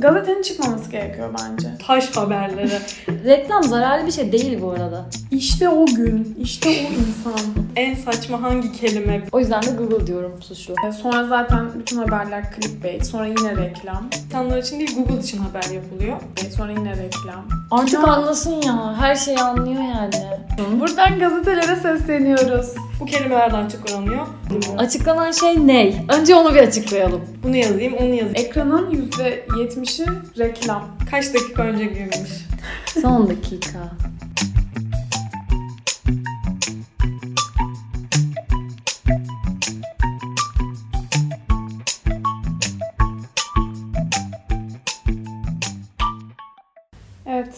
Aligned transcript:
Gazetenin 0.00 0.42
çıkmaması 0.42 0.90
gerekiyor 0.90 1.34
bence. 1.42 1.68
Taş 1.86 2.16
haberleri. 2.16 2.78
Reklam 3.24 3.62
zararlı 3.62 4.06
bir 4.06 4.12
şey 4.12 4.32
değil 4.32 4.58
bu 4.62 4.70
arada. 4.70 5.04
İşte 5.30 5.68
o 5.68 5.86
gün, 5.86 6.36
işte 6.40 6.68
o 6.68 6.72
insan. 6.72 7.40
en 7.76 7.94
saçma 7.94 8.42
hangi 8.42 8.72
kelime? 8.72 9.22
O 9.32 9.38
yüzden 9.40 9.62
de 9.62 9.70
Google 9.78 10.06
diyorum 10.06 10.42
suçlu. 10.42 10.74
E, 10.88 10.92
Sonra 10.92 11.24
zaten 11.26 11.68
bütün 11.78 11.96
haberler 11.98 12.44
clickbait, 12.54 13.06
sonra 13.06 13.26
yine 13.26 13.56
reklam, 13.56 14.08
İnsanlar 14.26 14.58
için 14.58 14.78
değil 14.78 14.96
Google 14.96 15.20
için 15.22 15.38
haber 15.38 15.64
yapılıyor. 15.74 16.16
e, 16.46 16.50
sonra 16.50 16.72
yine 16.72 16.90
reklam. 16.90 17.44
Artık 17.70 17.92
Ya. 17.94 18.12
anlasın 18.12 18.62
ya. 18.62 18.94
Her 19.00 19.14
şeyi 19.16 19.38
anlıyor 19.38 19.82
yani. 19.82 20.14
Buradan 20.80 21.18
gazetelere 21.18 21.76
sesleniyoruz. 21.76 22.66
Bu 23.00 23.06
kelimelerden 23.06 23.64
açıklanıyor. 23.66 24.26
Açıklanan 24.78 25.30
şey 25.30 25.66
ne? 25.66 26.04
Önce 26.08 26.34
onu 26.34 26.54
bir 26.54 26.60
açıklayalım. 26.60 27.20
Bunu 27.42 27.56
yazayım, 27.56 27.94
onu 27.94 28.14
yazayım. 28.14 28.32
Ekranın 28.34 29.10
%70'i 29.10 30.06
reklam. 30.38 30.88
Kaç 31.10 31.34
dakika 31.34 31.62
önce 31.62 31.84
girmiş? 31.84 32.30
Son 33.02 33.28
dakika. 33.28 33.78
Evet. 47.26 47.54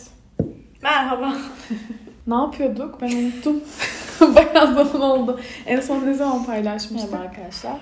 Merhaba. 0.82 1.36
Ne 2.26 2.34
yapıyorduk? 2.34 3.00
Ben 3.00 3.12
unuttum. 3.12 3.60
Bayağı 4.34 4.74
zaman 4.74 5.00
oldu. 5.00 5.40
En 5.66 5.80
son 5.80 6.06
ne 6.06 6.14
zaman 6.14 6.44
paylaşmıştık? 6.44 7.12
Merhaba 7.12 7.28
arkadaşlar. 7.28 7.80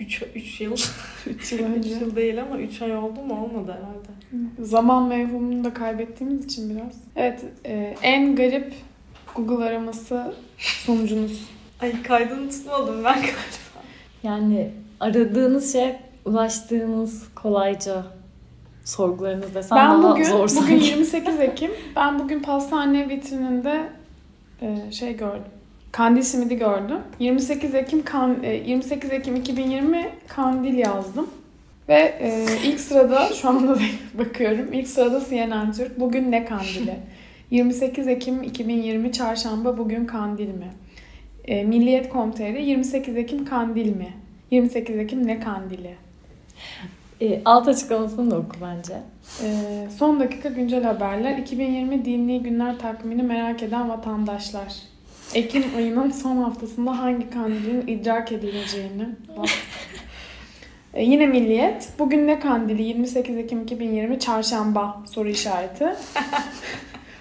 3 0.00 0.22
3 0.34 0.60
yıl. 0.60 0.72
3 1.26 1.52
yıl 1.52 1.58
3 1.58 1.76
önce. 1.76 1.90
yıl 1.90 2.16
değil 2.16 2.42
ama 2.42 2.58
3 2.58 2.82
ay 2.82 2.96
oldu 2.96 3.20
mu? 3.20 3.44
Olmadı 3.44 3.72
herhalde. 3.72 4.08
Zaman 4.62 5.08
mevhumunu 5.08 5.64
da 5.64 5.74
kaybettiğimiz 5.74 6.44
için 6.44 6.70
biraz. 6.70 6.96
Evet, 7.16 7.44
e, 7.64 7.96
en 8.02 8.36
garip 8.36 8.74
Google 9.36 9.64
araması 9.64 10.34
sonucunuz. 10.58 11.48
Ay 11.82 12.02
kaydını 12.02 12.50
tutmadım 12.50 13.04
ben. 13.04 13.18
Yani 14.22 14.70
aradığınız 15.00 15.72
şey 15.72 15.96
ulaştığınız 16.24 17.28
kolayca 17.34 18.04
sorgularınız 18.84 19.54
desem 19.54 19.78
ben 19.78 20.02
daha 20.02 20.10
bugün, 20.12 20.24
zor 20.24 20.34
bugün 20.38 20.46
sanki. 20.46 20.84
28 20.86 21.40
Ekim, 21.40 21.70
ben 21.96 22.18
bugün 22.18 22.40
pastane 22.40 23.08
vitrininde 23.08 23.88
e, 24.62 24.92
şey 24.92 25.16
gördüm. 25.16 25.42
Kandil 25.92 26.22
simidi 26.22 26.58
gördüm. 26.58 26.98
28 27.18 27.74
Ekim 27.74 28.04
kan, 28.04 28.36
e, 28.42 28.54
28 28.54 29.12
Ekim 29.12 29.36
2020 29.36 30.10
kandil 30.28 30.74
yazdım. 30.74 31.30
Ve 31.88 32.14
e, 32.20 32.46
ilk 32.64 32.80
sırada 32.80 33.28
şu 33.40 33.48
anda 33.48 33.74
da 33.74 33.80
bakıyorum. 34.14 34.72
İlk 34.72 34.88
sırada 34.88 35.22
CNN 35.30 35.72
Türk. 35.72 36.00
Bugün 36.00 36.30
ne 36.30 36.44
kandili? 36.44 36.94
28 37.50 38.08
Ekim 38.08 38.42
2020 38.42 39.12
Çarşamba 39.12 39.78
bugün 39.78 40.04
kandil 40.04 40.48
mi? 40.48 40.70
E, 41.44 41.64
Milliyet.com.tr 41.64 42.58
28 42.58 43.16
Ekim 43.16 43.44
kandil 43.44 43.96
mi? 43.96 44.08
28 44.50 44.96
Ekim 44.96 45.26
ne 45.26 45.40
kandili? 45.40 45.94
E, 47.20 47.42
alt 47.44 47.68
açıklamasını 47.68 48.30
da 48.30 48.36
oku 48.36 48.56
bence. 48.62 48.94
Ee, 49.44 49.88
son 49.98 50.20
dakika 50.20 50.48
güncel 50.48 50.84
haberler. 50.84 51.38
2020 51.38 52.04
dini 52.04 52.42
günler 52.42 52.78
takvimini 52.78 53.22
merak 53.22 53.62
eden 53.62 53.88
vatandaşlar. 53.88 54.74
Ekim 55.34 55.64
ayının 55.76 56.10
son 56.10 56.36
haftasında 56.36 56.98
hangi 56.98 57.30
kandilin 57.30 57.86
idrak 57.86 58.32
edileceğini. 58.32 59.08
Ee, 60.94 61.04
yine 61.04 61.26
Milliyet. 61.26 61.88
Bugün 61.98 62.26
ne 62.26 62.40
kandili? 62.40 62.82
28 62.82 63.36
Ekim 63.36 63.62
2020 63.62 64.18
Çarşamba 64.18 65.02
soru 65.06 65.28
işareti. 65.28 65.88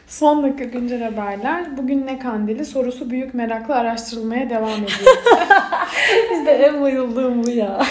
son 0.07 0.43
dakika 0.43 0.63
güncel 0.63 1.03
haberler. 1.03 1.77
Bugün 1.77 2.05
ne 2.07 2.19
kandili? 2.19 2.65
Sorusu 2.65 3.09
büyük 3.09 3.33
merakla 3.33 3.75
araştırılmaya 3.75 4.49
devam 4.49 4.83
ediyor. 4.83 5.17
Bizde 6.31 6.51
en 6.51 6.81
bayıldığım 6.81 7.43
bu 7.43 7.49
ya. 7.49 7.85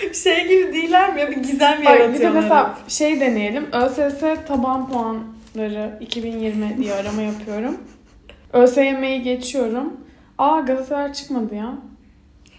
Şey 0.22 0.48
gibi 0.48 0.72
değiller 0.72 1.14
mi? 1.14 1.30
Bir 1.30 1.36
gizem 1.42 1.72
Bak, 1.72 1.80
bir 1.80 1.86
de 1.86 1.90
yaratıyorlar. 2.02 2.42
mesela 2.42 2.78
şey 2.88 3.20
deneyelim. 3.20 3.66
ÖSS 3.72 4.20
taban 4.48 4.88
puanları 4.90 5.98
2020 6.00 6.76
diye 6.78 6.94
arama 6.94 7.22
yapıyorum. 7.22 7.76
ÖSYM'yi 8.52 9.22
geçiyorum. 9.22 9.92
Aa 10.38 10.60
gazeteler 10.60 11.12
çıkmadı 11.12 11.54
ya. 11.54 11.74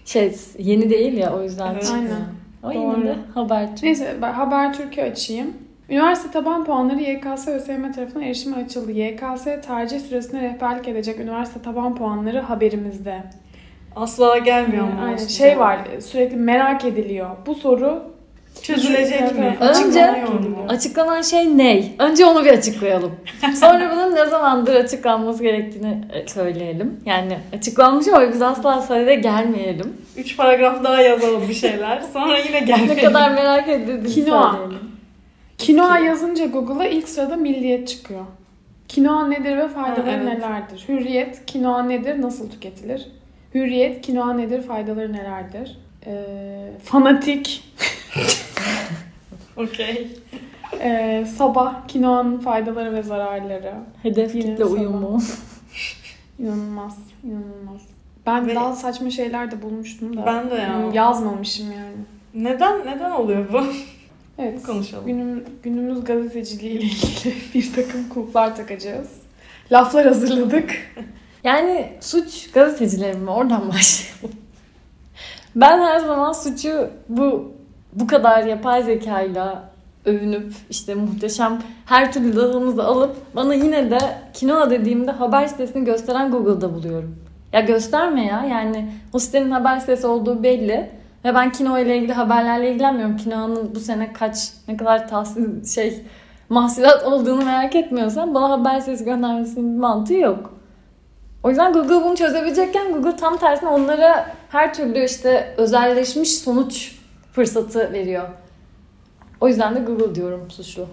Şey 0.06 0.36
yeni 0.58 0.90
değil 0.90 1.14
ya 1.18 1.36
o 1.36 1.44
yüzden 1.44 1.72
Evet. 1.74 1.84
çıkmıyor. 1.86 2.16
Aynen. 2.64 2.82
O 2.82 2.84
Doğru. 2.88 3.00
yine 3.00 3.10
de 3.10 3.16
haber. 3.34 3.70
Neyse 3.84 4.16
ben 4.22 4.34
Habertürk'ü 4.34 5.02
açayım. 5.02 5.54
Üniversite 5.90 6.32
taban 6.32 6.66
puanları 6.66 7.02
YKS 7.02 7.48
ÖSYM 7.48 7.92
tarafından 7.92 8.26
erişime 8.26 8.58
açıldı. 8.58 8.92
YKS 8.92 9.44
tercih 9.68 10.00
süresine 10.00 10.42
rehberlik 10.42 10.88
edecek 10.88 11.20
üniversite 11.20 11.62
taban 11.62 11.96
puanları 11.96 12.40
haberimizde. 12.40 13.24
Asla 13.96 14.38
gelmiyor 14.38 14.88
ama. 14.94 15.06
aynen. 15.06 15.28
Şey 15.28 15.60
var 15.60 15.80
sürekli 16.02 16.36
merak 16.36 16.86
ediliyor. 16.86 17.30
Bu 17.46 17.56
soru 17.56 18.12
Çözülecek 18.62 19.36
mi? 19.36 19.58
Önce- 19.62 20.12
mu? 20.12 20.66
Açıklanan 20.70 21.22
şey 21.22 21.58
ne? 21.58 21.84
Önce 22.00 22.26
onu 22.26 22.46
bir 22.46 22.50
açıklayalım. 22.50 23.12
Sonra 23.56 23.92
bunun 23.92 24.16
ne 24.16 24.26
zamandır 24.26 24.76
açıklanması 24.76 25.44
gerektiğini 25.44 26.02
e, 26.14 26.28
söyleyelim. 26.28 27.00
Yani 27.06 27.38
açıklanmış 27.58 28.08
ama 28.08 28.30
biz 28.30 28.42
asla 28.42 28.82
sayıda 28.82 29.14
gelmeyelim. 29.14 29.98
Üç 30.18 30.38
paragraf 30.38 30.84
daha 30.84 31.02
yazalım 31.02 31.50
bir 31.50 31.54
şeyler. 31.54 32.02
Sonra 32.14 32.38
yine 32.38 32.56
Ne 32.62 32.66
gelmeyelim. 32.66 33.04
kadar 33.08 33.32
merak 33.32 33.70
edildiğini 33.70 34.08
Kinoa. 34.08 34.52
söyleyelim. 34.52 34.92
Kinoa 35.58 36.00
yazınca 36.00 36.46
Google'a 36.46 36.88
ilk 36.88 37.10
sırada 37.10 37.36
milliyet 37.36 37.88
çıkıyor. 37.88 38.26
Kinoa 38.88 39.28
nedir 39.28 39.58
ve 39.58 39.68
faydaları 39.68 40.10
evet. 40.10 40.24
nelerdir? 40.24 40.86
Hürriyet, 40.88 41.46
kinoa 41.46 41.84
nedir, 41.84 42.22
nasıl 42.22 42.50
tüketilir? 42.50 43.08
Hürriyet, 43.56 44.02
kinoa 44.02 44.34
nedir, 44.34 44.62
faydaları 44.62 45.14
nelerdir? 45.14 45.78
Ee, 46.06 46.72
fanatik, 46.84 47.64
Okey. 49.58 50.08
ee, 50.82 51.26
sabah, 51.38 51.88
kinoanın 51.88 52.38
faydaları 52.40 52.94
ve 52.94 53.04
zararları. 53.04 53.74
Hedef 54.04 54.36
Yine 54.36 54.46
kitle 54.46 54.64
sabah. 54.64 54.72
uyumu. 54.80 55.22
İnanılmaz, 56.40 56.98
inanılmaz. 57.24 57.82
Ben 58.26 58.48
Ve- 58.48 58.56
daha 58.56 58.76
saçma 58.76 59.10
şeyler 59.10 59.52
de 59.52 59.62
bulmuştum 59.62 60.18
da. 60.18 60.26
Ben 60.26 60.50
de 60.50 60.56
ya. 60.56 60.78
Hmm, 60.78 60.94
Yazmamışım 60.94 61.72
yani. 61.72 61.96
Neden 62.34 62.80
neden 62.86 63.12
oluyor 63.12 63.54
bu? 63.54 63.62
Evet. 64.38 64.64
Konuşalım. 64.64 65.06
Günüm, 65.06 65.44
günümüz 65.64 66.04
gazeteciliği 66.04 66.72
ile 66.72 66.82
ilgili 66.86 67.36
bir 67.54 67.74
takım 67.74 68.10
kulplar 68.10 68.56
takacağız. 68.56 69.10
Laflar 69.72 70.08
hazırladık. 70.08 70.72
Yani 71.44 71.94
suç 72.00 72.52
gazetecilerin 72.52 73.20
mi? 73.20 73.30
Oradan 73.30 73.70
başlayalım. 73.74 74.40
Ben 75.56 75.80
her 75.80 76.00
zaman 76.00 76.32
suçu 76.32 76.90
bu 77.10 77.54
bu 77.94 78.08
kadar 78.08 78.44
yapay 78.44 78.84
zekayla 78.84 79.72
övünüp 80.06 80.54
işte 80.70 80.96
muhteşem 80.96 81.60
her 81.86 82.12
türlü 82.12 82.36
datamızı 82.36 82.84
alıp 82.84 83.16
bana 83.36 83.54
yine 83.54 83.92
de 83.92 83.98
kinoa 84.34 84.70
dediğimde 84.70 85.12
haber 85.12 85.48
sitesini 85.48 85.86
gösteren 85.86 86.32
Google'da 86.32 86.74
buluyorum. 86.74 87.16
Ya 87.54 87.60
gösterme 87.60 88.26
ya 88.26 88.46
yani 88.46 88.92
o 89.14 89.20
sitenin 89.20 89.52
haber 89.52 89.80
sitesi 89.80 90.08
olduğu 90.08 90.44
belli. 90.44 90.90
Ve 91.26 91.36
ben 91.36 91.52
kino 91.52 91.80
ile 91.80 91.98
ilgili 91.98 92.14
haberlerle 92.14 92.72
ilgilenmiyorum. 92.72 93.18
Kinoa'nın 93.18 93.76
bu 93.76 93.80
sene 93.80 94.14
kaç 94.14 94.54
ne 94.68 94.78
kadar 94.78 95.08
tahsil 95.08 95.66
şey 95.66 96.04
mahsulat 96.50 97.04
olduğunu 97.04 97.46
merak 97.46 97.76
etmiyorsan 97.76 98.36
bana 98.36 98.50
haber 98.50 98.80
sitesi 98.80 99.06
göndermesinin 99.06 99.74
bir 99.74 99.80
mantığı 99.80 100.14
yok. 100.14 100.54
O 101.44 101.50
yüzden 101.50 101.74
Google 101.74 102.06
bunu 102.06 102.16
çözebilecekken 102.16 102.92
Google 102.92 103.16
tam 103.16 103.38
tersine 103.38 103.70
onlara 103.70 104.36
her 104.50 104.74
türlü 104.74 105.06
işte 105.06 105.54
özelleşmiş 105.58 106.30
sonuç 106.38 106.96
fırsatı 107.34 107.94
veriyor. 107.94 108.28
O 109.42 109.48
yüzden 109.48 109.76
de 109.76 109.80
Google 109.80 110.16
diyorum 110.16 110.52
suçlu. 110.52 110.88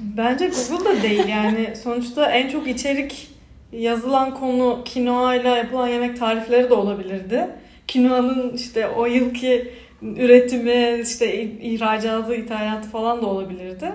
Bence 0.00 0.50
Google 0.70 0.84
da 0.84 1.02
değil 1.02 1.28
yani. 1.28 1.76
Sonuçta 1.82 2.30
en 2.30 2.48
çok 2.48 2.68
içerik 2.68 3.28
yazılan 3.72 4.34
konu 4.34 4.82
kinoa 4.84 5.34
ile 5.34 5.48
yapılan 5.48 5.88
yemek 5.88 6.18
tarifleri 6.18 6.70
de 6.70 6.74
olabilirdi. 6.74 7.46
Kinoanın 7.86 8.52
işte 8.52 8.88
o 8.88 9.06
yılki 9.06 9.74
üretimi, 10.02 11.00
işte 11.02 11.42
ihracatı, 11.42 12.34
ithalatı 12.34 12.88
falan 12.88 13.22
da 13.22 13.26
olabilirdi. 13.26 13.92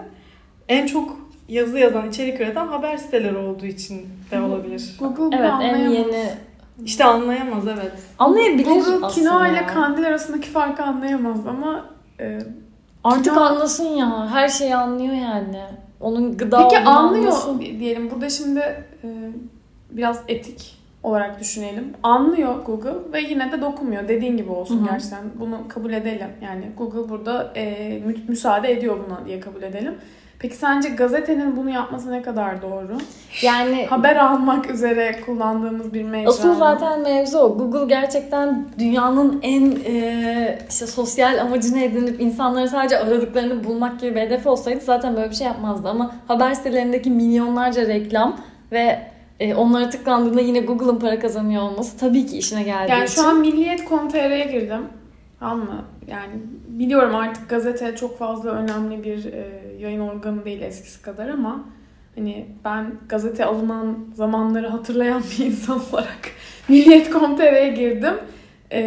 En 0.70 0.88
çok 0.88 1.27
yazı 1.50 1.78
yazan, 1.80 2.10
içerik 2.10 2.42
üreten 2.42 2.68
haber 2.68 2.98
siteleri 2.98 3.38
olduğu 3.38 3.66
için 3.66 4.06
de 4.32 4.42
olabilir. 4.42 4.96
Google 5.00 5.18
bunu 5.18 5.36
Evet 5.36 5.46
en 5.50 5.52
anlayamaz. 5.74 5.94
yeni 5.94 6.30
İşte 6.86 7.04
anlayamaz 7.06 7.68
evet. 7.68 7.92
anlayabilir 8.20 8.66
Google 8.66 8.82
aslında. 8.82 9.08
kinoa 9.08 9.48
ile 9.48 9.66
kandil 9.66 10.08
arasındaki 10.08 10.50
farkı 10.50 10.84
anlayamaz 10.84 11.48
ama 11.48 11.86
e, 12.20 12.40
Artık 13.04 13.26
Kinoa- 13.34 13.48
anlasın 13.50 13.84
ya. 13.88 14.28
Her 14.32 14.50
şeyi 14.50 14.76
anlıyor 14.76 15.14
yani. 15.14 15.62
Onun 16.00 16.38
gıda 16.38 16.68
peki 16.68 16.80
anlıyor 16.84 17.24
anlasın. 17.26 17.60
diyelim. 17.60 18.12
Burada 18.12 18.30
şimdi 18.30 18.60
e, 19.04 19.08
biraz 19.92 20.24
etik 20.28 20.78
olarak 21.04 21.40
düşünelim. 21.40 21.94
Anlıyor 22.04 22.56
Google 22.66 22.94
ve 23.14 23.22
yine 23.22 23.52
de 23.52 23.62
dokunmuyor. 23.62 24.08
Dediğin 24.08 24.38
gibi 24.38 24.52
olsun 24.52 24.80
Hı 24.80 24.82
hı. 24.84 24.88
gerçekten. 24.92 25.20
Bunu 25.40 25.58
kabul 25.70 25.94
edelim. 25.94 26.28
Yani 26.44 26.64
Google 26.78 27.10
burada 27.10 27.52
e, 27.56 27.90
mü- 28.06 28.16
müsaade 28.28 28.72
ediyor 28.72 28.98
buna 29.08 29.26
diye 29.26 29.40
kabul 29.40 29.62
edelim. 29.64 29.94
Peki 30.40 30.56
sence 30.56 30.90
gazetenin 30.90 31.58
bunu 31.58 31.70
yapması 31.70 32.12
ne 32.12 32.22
kadar 32.22 32.62
doğru? 32.62 32.98
Yani 33.42 33.86
Haber 33.90 34.16
almak 34.16 34.70
üzere 34.72 35.20
kullandığımız 35.26 35.94
bir 35.94 36.04
mecra. 36.04 36.30
Asıl 36.30 36.56
zaten 36.56 37.02
mevzu 37.02 37.38
o. 37.38 37.58
Google 37.58 37.86
gerçekten 37.96 38.66
dünyanın 38.80 39.40
en 39.42 39.72
e, 39.86 40.60
işte 40.70 40.88
sosyal 40.88 41.38
amacını 41.42 41.80
edinip 41.80 42.22
insanları 42.22 42.70
sadece 42.70 43.00
aradıklarını 43.00 43.64
bulmak 43.64 44.00
gibi 44.00 44.16
bir 44.16 44.22
hedef 44.22 44.48
olsaydı 44.48 44.80
zaten 44.86 45.16
böyle 45.16 45.30
bir 45.30 45.36
şey 45.36 45.48
yapmazdı. 45.48 45.90
Ama 45.90 46.16
haber 46.28 46.54
sitelerindeki 46.54 47.10
milyonlarca 47.12 47.88
reklam 47.88 48.38
ve 48.72 49.00
e, 49.40 49.56
onlara 49.56 49.90
tıklandığında 49.90 50.42
yine 50.42 50.60
Google'ın 50.60 51.00
para 51.00 51.20
kazanıyor 51.20 51.62
olması 51.62 51.98
tabii 51.98 52.26
ki 52.26 52.38
işine 52.38 52.64
geldiği 52.64 52.92
Yani 52.92 53.06
için. 53.06 53.22
şu 53.22 53.28
an 53.28 53.40
Milliyet.com.tr'ye 53.40 54.46
girdim. 54.46 54.82
Mı? 55.42 55.86
Yani 56.08 56.34
biliyorum 56.68 57.16
artık 57.16 57.50
gazete 57.50 57.96
çok 57.96 58.18
fazla 58.18 58.52
önemli 58.52 59.04
bir 59.04 59.26
e, 59.34 59.48
yayın 59.80 60.00
organı 60.00 60.46
değil 60.46 60.62
eskisi 60.62 61.02
kadar 61.02 61.30
ama 61.30 61.66
hani 62.16 62.46
ben 62.66 62.92
gazete 63.10 63.46
alınan 63.46 63.98
zamanları 64.14 64.68
hatırlayan 64.68 65.22
bir 65.22 65.46
insan 65.46 65.82
olarak 65.92 66.20
Milliyet.com.tr'ye 66.70 67.74
girdim. 67.74 68.14
E, 68.72 68.82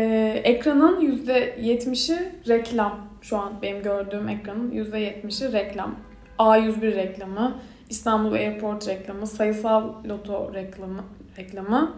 ekranın 0.44 1.00
%70'i 1.00 2.49
reklam. 2.49 3.00
Şu 3.23 3.37
an 3.37 3.52
benim 3.62 3.82
gördüğüm 3.82 4.29
ekranın 4.29 4.70
%70'i 4.70 5.52
reklam. 5.52 5.94
A101 6.38 6.94
reklamı, 6.94 7.55
İstanbul 7.91 8.32
Airport 8.32 8.88
reklamı, 8.88 9.26
sayısal 9.26 9.93
loto 10.08 10.55
reklamı, 10.55 11.05
reklamı. 11.38 11.93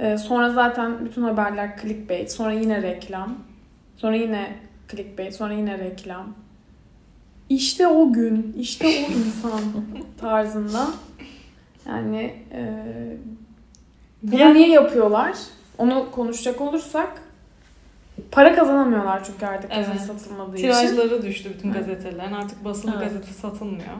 Ee, 0.00 0.18
sonra 0.18 0.50
zaten 0.50 1.04
bütün 1.04 1.22
haberler 1.22 1.78
clickbait, 1.82 2.32
sonra 2.32 2.52
yine 2.52 2.82
reklam, 2.82 3.38
sonra 4.00 4.16
yine 4.16 4.56
clickbait, 4.90 5.34
sonra 5.34 5.52
yine 5.54 5.78
reklam. 5.78 6.34
İşte 7.48 7.86
o 7.86 8.12
gün, 8.12 8.56
işte 8.58 8.86
o 8.86 9.12
insan 9.12 9.60
tarzında. 10.20 10.86
Yani 11.88 12.34
e, 12.52 12.62
bunu 14.22 14.54
niye 14.54 14.68
yapıyorlar? 14.68 15.36
Onu 15.78 16.10
konuşacak 16.10 16.60
olursak 16.60 17.22
para 18.30 18.54
kazanamıyorlar 18.54 19.24
çünkü 19.24 19.46
artık 19.46 19.70
gazete 19.70 19.90
Evet. 19.90 20.00
satılmadığı 20.06 20.56
için. 20.56 20.62
Tirajları 20.64 21.22
düştü 21.22 21.50
bütün 21.54 21.72
Evet. 21.72 21.86
gazetelerin. 21.86 22.32
Artık 22.32 22.64
basılı 22.64 22.92
Evet. 22.96 23.04
gazete 23.04 23.32
satılmıyor. 23.32 23.96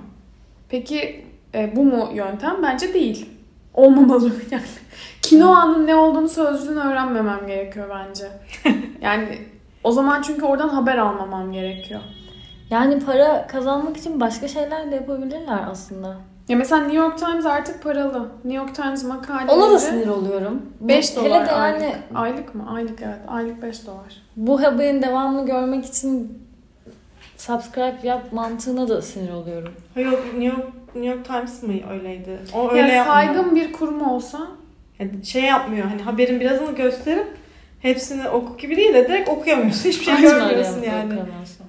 Peki 0.69 1.25
e, 1.55 1.77
bu 1.77 1.85
mu 1.85 2.11
yöntem? 2.15 2.63
Bence 2.63 2.95
değil. 2.95 3.29
Olmamalı 3.75 4.33
yani. 4.51 4.63
Kinoa'nın 5.23 5.87
ne 5.87 5.95
olduğunu 5.95 6.29
sözlüğünü 6.29 6.79
öğrenmemem 6.81 7.47
gerekiyor 7.47 7.89
bence. 7.91 8.29
Yani 9.03 9.39
o 9.85 9.93
zaman 9.93 10.23
çünkü 10.23 10.45
oradan 10.47 10.69
haber 10.69 10.99
almamam 10.99 11.53
gerekiyor. 11.53 12.01
Yani 12.71 13.01
para 13.01 13.47
kazanmak 13.47 13.97
için 13.97 14.21
başka 14.21 14.49
şeyler 14.49 14.91
de 14.91 14.95
yapabilirler 14.95 15.59
aslında. 15.71 16.17
Ya 16.49 16.57
mesela 16.57 16.81
New 16.83 16.97
York 16.97 17.19
Times 17.19 17.47
artık 17.47 17.83
paralı. 17.83 18.29
New 18.45 18.55
York 18.65 18.75
Times 18.75 19.05
makaleleri 19.05 19.51
Ona 19.51 19.71
da 19.71 19.79
sinir 19.79 20.07
oluyorum. 20.09 20.63
5 20.81 21.17
Hele 21.17 21.27
dolar 21.27 21.47
de 21.47 21.51
yani 21.53 21.61
aylık. 21.63 21.97
Aylık 22.15 22.55
mı? 22.55 22.65
Aylık 22.75 23.03
evet. 23.03 23.19
Aylık 23.29 23.63
5 23.63 23.87
dolar. 23.87 24.23
bu 24.37 24.63
haberin 24.63 25.03
devamını 25.03 25.47
görmek 25.47 25.85
için 25.87 26.39
subscribe 27.37 27.97
yap 28.03 28.33
mantığına 28.33 28.89
da 28.89 29.03
sinir 29.03 29.31
oluyorum. 29.33 29.73
Hayır 29.95 30.09
New 30.11 30.45
York, 30.45 30.65
New 30.95 31.07
York 31.07 31.25
Times 31.25 31.63
mı 31.63 31.73
öyleydi? 31.93 32.39
O 32.55 32.71
öyle 32.71 32.79
Yani 32.81 32.93
yapmıyor. 32.93 33.05
saygın 33.17 33.57
bir 33.57 33.73
kurum 33.73 34.03
olsa 34.11 34.39
Yani 34.99 35.25
şey 35.25 35.43
yapmıyor 35.43 35.87
hani 35.87 36.03
haberin 36.03 36.41
birazını 36.41 36.75
gösterip 36.75 37.27
hepsini 37.81 38.29
oku 38.29 38.57
gibi 38.57 38.77
değil 38.77 38.95
de 38.95 39.09
direkt 39.09 39.29
okuyamıyorsun. 39.29 39.89
Hiçbir 39.89 40.05
şey 40.05 40.15
Aynen 40.15 40.31
görmüyorsun 40.39 40.83
yani. 40.83 41.11
kanalsa. 41.11 41.65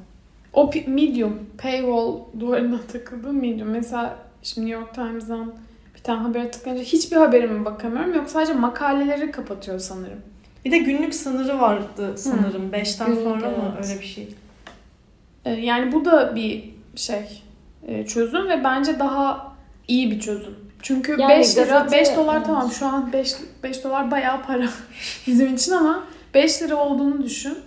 o 0.54 0.72
medium, 0.88 1.40
paywall 1.58 2.19
duvarına 2.40 2.80
takıldığım 2.94 3.42
medium. 3.42 3.69
Mesela 3.69 4.16
şimdi 4.44 4.68
New 4.68 4.81
York 4.81 4.94
Times'dan 4.96 5.54
bir 5.96 6.02
tane 6.04 6.22
habere 6.22 6.52
tıklayınca 6.52 6.84
hiçbir 6.84 7.18
haberime 7.18 7.66
bakamıyorum. 7.66 8.13
Yok 8.13 8.30
sadece 8.30 8.54
makaleleri 8.54 9.31
kapatıyor 9.31 9.80
sanırım. 9.80 10.19
Bir 10.66 10.72
de 10.72 10.78
günlük 10.78 11.16
sınırı 11.16 11.60
vardı 11.60 12.13
sanırım. 12.18 12.72
Beşten 12.72 13.08
Günlük, 13.08 13.24
sonra 13.24 13.50
mı 13.50 13.74
evet. 13.78 13.90
öyle 13.90 14.02
bir 14.02 14.06
şey. 14.06 14.28
Ee, 15.46 15.52
Yani 15.52 15.92
bu 15.92 16.06
da 16.06 16.36
bir 16.36 16.69
şey 16.96 17.42
e, 17.88 18.06
çözüm 18.06 18.50
ve 18.50 18.63
bence 18.63 19.00
daha 19.00 19.56
iyi 19.88 20.12
bir 20.12 20.19
çözüm. 20.19 20.56
Çünkü 20.81 21.16
Yani 21.19 21.30
5 21.39 21.57
lira, 21.57 21.66
gazete- 21.80 21.92
5 21.92 22.16
dolar 22.16 22.36
evet. 22.36 22.45
tamam 22.45 22.72
şu 22.72 22.86
an 22.86 23.13
5, 23.13 23.36
5 23.63 23.83
dolar 23.83 24.12
bayağı 24.12 24.42
para 24.44 24.66
bizim 25.28 25.56
için 25.56 25.72
ama 25.72 26.04
5 26.33 26.62
lira 26.62 26.75
olduğunu 26.75 27.24
düşün. 27.24 27.57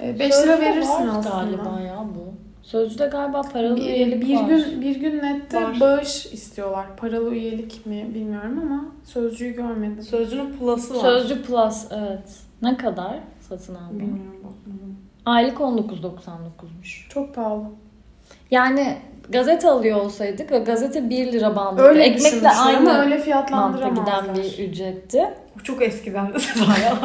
5 0.00 0.18
lira 0.20 0.32
Sözcüde 0.32 0.60
verirsin 0.60 0.90
var 0.90 1.06
aslında. 1.18 1.28
galiba 1.36 1.80
ya 1.80 2.04
bu. 2.14 2.34
Sözcüde 2.62 3.06
galiba 3.06 3.42
paralı 3.42 3.76
Bir, 3.76 3.82
üyelik 3.82 4.28
bir 4.28 4.36
var. 4.36 4.42
gün 4.48 4.80
bir 4.80 4.96
gün 4.96 5.18
nette 5.18 5.62
Var. 5.62 5.80
bağış 5.80 6.26
istiyorlar. 6.26 6.86
Paralı 6.96 7.34
üyelik 7.34 7.86
mi 7.86 8.10
bilmiyorum 8.14 8.60
ama 8.62 8.84
sözcüğü 9.04 9.50
görmedim. 9.50 10.02
Sözcünün 10.02 10.52
plus'ı 10.58 10.94
var. 10.94 11.00
Sözcü 11.00 11.42
Plus 11.42 11.84
evet. 11.90 12.28
Ne 12.62 12.76
kadar 12.76 13.18
satın 13.48 13.74
aldın? 13.74 13.98
Bilmiyorum. 14.00 14.56
Aylık 15.26 15.58
19.99'muş. 15.58 17.08
Çok 17.08 17.34
pahalı. 17.34 17.64
Yani 18.50 18.96
gazete 19.30 19.68
alıyor 19.70 20.00
olsaydık 20.00 20.52
ve 20.52 20.58
gazete 20.58 21.10
1 21.10 21.32
lira 21.32 21.56
bandı. 21.56 21.82
Öyle 21.82 22.02
Ekmekle 22.02 22.24
düşünmüşler 22.24 22.50
ama 22.52 22.62
aynı 22.64 22.78
öyle 22.78 22.88
mantıkta 23.00 23.24
fiyatlandıramazlar. 23.24 24.22
giden 24.22 24.34
bir 24.36 24.68
ücretti. 24.68 25.28
Bu 25.58 25.62
çok 25.64 25.82
eskiden 25.82 26.34
de 26.34 26.38
ya. 26.84 26.98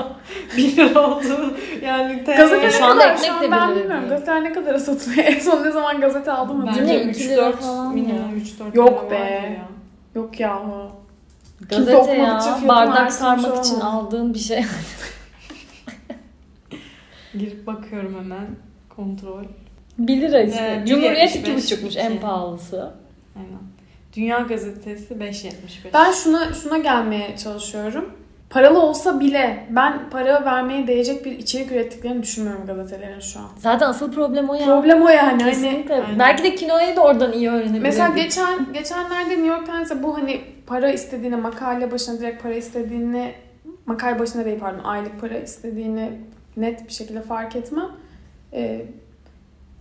bir 0.57 0.77
lira 0.77 1.07
oldu. 1.07 1.57
Yani 1.85 2.23
te- 2.23 2.35
Gazete 2.35 2.71
Şu 2.71 2.81
ne 2.81 2.85
anda 2.85 3.01
kadar 3.03 3.13
ekmek 3.15 3.41
de 3.41 3.51
ben 3.51 3.69
bir 3.69 3.75
lira 3.75 3.83
bilmiyorum. 3.83 4.01
değil. 4.01 4.09
Gazeteler 4.09 4.43
ne 4.43 4.53
kadara 4.53 4.79
satılıyor? 4.79 5.23
En 5.25 5.39
son 5.39 5.63
ne 5.63 5.71
zaman 5.71 6.01
gazete 6.01 6.31
aldım 6.31 6.61
hatırlamıyorum. 6.61 7.07
Bence 7.07 7.09
3 7.09 7.17
iki 7.17 7.29
lira 7.29 7.45
4 7.45 7.55
falan 7.61 7.93
minimum 7.93 8.29
ya. 8.29 8.35
3 8.41 8.59
4 8.59 8.75
Yok 8.75 9.11
be. 9.11 9.57
Yok 10.15 10.39
yahu. 10.39 10.91
Gazete 11.69 12.13
ya 12.17 12.39
için 12.39 12.67
bardak 12.67 13.11
sarmak 13.13 13.65
için 13.65 13.75
olamaz. 13.75 13.93
aldığın 14.05 14.33
bir 14.33 14.39
şey. 14.39 14.65
Girip 17.39 17.67
bakıyorum 17.67 18.15
hemen. 18.19 18.47
Kontrol. 18.95 19.43
1 19.97 20.21
lira 20.21 20.41
işte. 20.41 20.75
Evet, 20.75 20.87
Cumhuriyet 20.87 21.35
1.75 21.35 21.75
2,5'muş 21.75 21.99
en 21.99 22.19
pahalısı. 22.19 22.91
Aynen. 23.35 23.59
Dünya 24.15 24.39
Gazetesi 24.39 25.13
5.75. 25.13 25.51
Ben 25.93 26.11
şuna 26.11 26.53
şuna 26.53 26.77
gelmeye 26.77 27.37
çalışıyorum. 27.37 28.13
Paralı 28.49 28.81
olsa 28.81 29.19
bile 29.19 29.67
ben 29.69 30.09
para 30.09 30.45
vermeye 30.45 30.87
değecek 30.87 31.25
bir 31.25 31.31
içerik 31.31 31.71
ürettiklerini 31.71 32.23
düşünmüyorum 32.23 32.65
gazetelerin 32.65 33.19
şu 33.19 33.39
an. 33.39 33.49
Zaten 33.57 33.89
asıl 33.89 34.11
problem 34.11 34.49
o 34.49 34.53
ya. 34.53 34.65
Problem 34.65 35.01
o 35.01 35.09
yani. 35.09 35.43
Hani 35.43 35.43
Kesinlikle. 35.43 35.93
Aynen. 35.93 36.19
Belki 36.19 36.43
de 36.43 36.55
kinoayı 36.55 36.95
da 36.95 37.01
oradan 37.01 37.33
iyi 37.33 37.49
öğrenebilirdik. 37.49 37.81
Mesela 37.81 38.09
geçen 38.09 38.73
geçenlerde 38.73 39.29
New 39.29 39.47
York 39.47 39.65
Times'e 39.65 40.03
bu 40.03 40.17
hani 40.17 40.41
para 40.67 40.91
istediğini, 40.91 41.35
makale 41.35 41.91
başına 41.91 42.19
direkt 42.19 42.43
para 42.43 42.53
istediğini, 42.53 43.33
makale 43.85 44.19
başına 44.19 44.45
değil 44.45 44.59
pardon, 44.59 44.83
aylık 44.83 45.21
para 45.21 45.37
istediğini 45.37 46.11
net 46.57 46.87
bir 46.87 46.93
şekilde 46.93 47.21
fark 47.21 47.55
etmem. 47.55 47.89
Ee, 48.53 48.85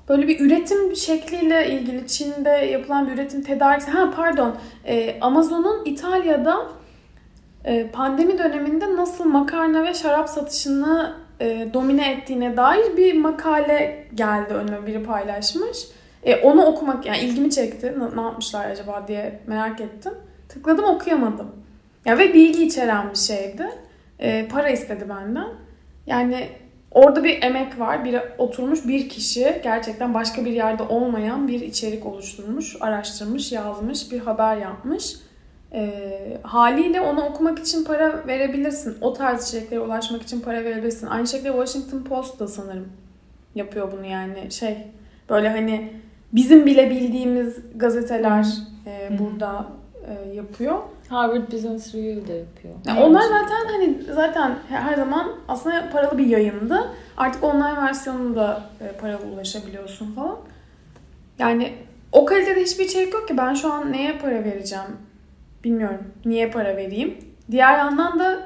böyle 0.08 0.28
bir 0.28 0.40
üretim 0.40 0.96
şekliyle 0.96 1.70
ilgili 1.70 2.06
Çin'de 2.06 2.50
yapılan 2.50 3.06
bir 3.06 3.12
üretim 3.12 3.42
tedariksi. 3.42 3.90
Ha 3.90 4.11
pardon, 4.16 4.56
Ee, 4.87 5.16
Amazon'un 5.20 5.84
İtalya'da 5.84 6.66
e, 7.64 7.87
pandemi 7.87 8.38
döneminde 8.38 8.96
nasıl 8.96 9.25
makarna 9.25 9.84
ve 9.84 9.94
şarap 9.94 10.28
satışını 10.28 11.14
e, 11.40 11.68
domine 11.75 12.12
ettiğine 12.12 12.56
dair 12.56 12.96
bir 12.96 13.14
makale 13.18 14.06
geldi 14.14 14.54
önüme 14.54 14.87
biri 14.87 15.02
paylaşmış. 15.02 15.78
E, 16.23 16.37
onu 16.37 16.64
okumak 16.64 17.06
yani 17.06 17.18
ilgimi 17.18 17.50
çekti. 17.50 17.94
Ne, 17.99 18.16
ne 18.16 18.23
yapmışlar 18.23 18.70
acaba 18.70 19.08
diye 19.08 19.40
merak 19.46 19.80
ettim. 19.80 20.12
Tıkladım 20.49 20.84
okuyamadım. 20.84 21.52
Ya 22.04 22.18
ve 22.18 22.34
bilgi 22.34 22.66
içeren 22.66 23.11
bir 23.11 23.18
şeydi. 23.18 23.68
E, 24.18 24.49
para 24.49 24.68
istedi 24.68 25.08
benden. 25.08 25.49
Yani 26.06 26.49
orada 26.94 27.24
bir 27.24 27.42
emek 27.42 27.78
var. 27.78 28.04
Bir 28.04 28.20
oturmuş 28.38 28.86
bir 28.86 29.08
kişi 29.08 29.60
gerçekten 29.64 30.14
başka 30.14 30.44
bir 30.44 30.52
yerde 30.52 30.82
olmayan 30.82 31.48
bir 31.48 31.60
içerik 31.60 32.06
oluşturmuş, 32.06 32.76
araştırmış, 32.80 33.52
yazmış, 33.52 34.12
bir 34.12 34.20
haber 34.20 34.56
yapmış. 34.56 35.16
E, 35.72 36.38
haliyle 36.42 37.00
onu 37.00 37.24
okumak 37.24 37.58
için 37.58 37.84
para 37.84 38.26
verebilirsin. 38.26 38.96
O 39.00 39.12
tarz 39.12 39.48
içeriklere 39.48 39.80
ulaşmak 39.80 40.22
için 40.22 40.40
para 40.40 40.64
verebilirsin. 40.64 41.06
Aynı 41.06 41.26
şekilde 41.26 41.48
Washington 41.48 42.02
Post 42.02 42.40
da 42.40 42.48
sanırım 42.48 42.88
yapıyor 43.54 43.92
bunu 43.92 44.06
yani 44.06 44.50
şey 44.50 44.76
böyle 45.30 45.48
hani 45.48 45.92
bizim 46.32 46.66
bile 46.66 46.90
bildiğimiz 46.90 47.56
gazeteler 47.74 48.46
e, 48.86 49.18
burada 49.18 49.66
e, 50.06 50.34
yapıyor. 50.34 50.78
Harvard 51.08 51.52
Business 51.52 51.94
Review 51.94 52.28
de 52.28 52.32
yapıyor. 52.32 52.75
Yani 52.87 53.00
onlar 53.00 53.23
zaten 53.23 53.73
hani 53.73 53.99
zaten 54.14 54.54
her 54.68 54.94
zaman 54.94 55.32
aslında 55.49 55.90
paralı 55.90 56.18
bir 56.18 56.26
yayındı. 56.26 56.90
Artık 57.16 57.44
online 57.44 57.76
versiyonunda 57.76 58.40
da 58.40 58.62
e, 58.80 58.92
paralı 58.92 59.26
ulaşabiliyorsun 59.26 60.14
falan. 60.14 60.37
Yani 61.38 61.73
o 62.12 62.25
kalitede 62.25 62.62
hiçbir 62.62 62.84
içerik 62.84 63.14
yok 63.14 63.28
ki 63.28 63.37
ben 63.37 63.54
şu 63.54 63.73
an 63.73 63.92
neye 63.92 64.18
para 64.18 64.44
vereceğim 64.44 64.96
bilmiyorum. 65.64 66.04
Niye 66.25 66.50
para 66.50 66.76
vereyim? 66.76 67.18
Diğer 67.50 67.78
yandan 67.78 68.18
da 68.18 68.40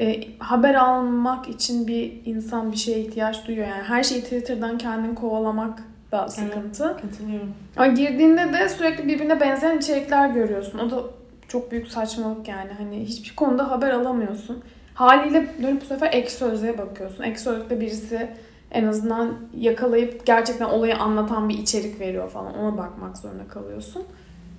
e, 0.00 0.38
haber 0.38 0.74
almak 0.74 1.48
için 1.48 1.86
bir 1.86 2.12
insan 2.24 2.72
bir 2.72 2.76
şeye 2.76 2.98
ihtiyaç 2.98 3.46
duyuyor. 3.46 3.68
Yani 3.68 3.82
her 3.82 4.02
şeyi 4.02 4.22
Twitter'dan 4.22 4.78
kendini 4.78 5.14
kovalamak 5.14 5.82
da 6.12 6.28
sıkıntı. 6.28 6.96
Katılıyorum. 7.02 7.54
Ama 7.76 7.86
girdiğinde 7.86 8.52
de 8.52 8.68
sürekli 8.68 9.08
birbirine 9.08 9.40
benzeyen 9.40 9.78
içerikler 9.78 10.28
görüyorsun. 10.28 10.78
O 10.78 10.90
da 10.90 11.02
çok 11.48 11.70
büyük 11.70 11.88
saçmalık 11.88 12.48
yani. 12.48 12.70
Hani 12.78 13.04
hiçbir 13.04 13.36
konuda 13.36 13.70
haber 13.70 13.90
alamıyorsun. 13.90 14.62
Haliyle 14.94 15.46
dönüp 15.62 15.82
bu 15.82 15.86
sefer 15.86 16.12
ek 16.12 16.30
sözlüğe 16.30 16.78
bakıyorsun. 16.78 17.22
Ek 17.22 17.38
sözlükte 17.38 17.80
birisi 17.80 18.30
en 18.70 18.84
azından 18.84 19.34
yakalayıp 19.56 20.26
gerçekten 20.26 20.64
olayı 20.64 20.96
anlatan 20.96 21.48
bir 21.48 21.58
içerik 21.58 22.00
veriyor 22.00 22.30
falan. 22.30 22.58
Ona 22.58 22.78
bakmak 22.78 23.18
zorunda 23.18 23.48
kalıyorsun. 23.48 24.02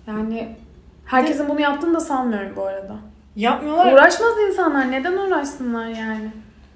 Yani 0.08 0.56
herkesin 1.06 1.50
bunu 1.50 1.62
yaptığını 1.62 1.96
da 1.96 2.00
sanmıyorum 2.00 2.54
bu 2.56 2.64
arada. 2.64 2.96
Yapmıyorlar. 3.36 3.94
Uğraşmaz 3.94 4.34
insanlar. 4.48 4.92
Neden 4.92 5.18
uğraşsınlar 5.18 5.88
yani? 5.88 6.32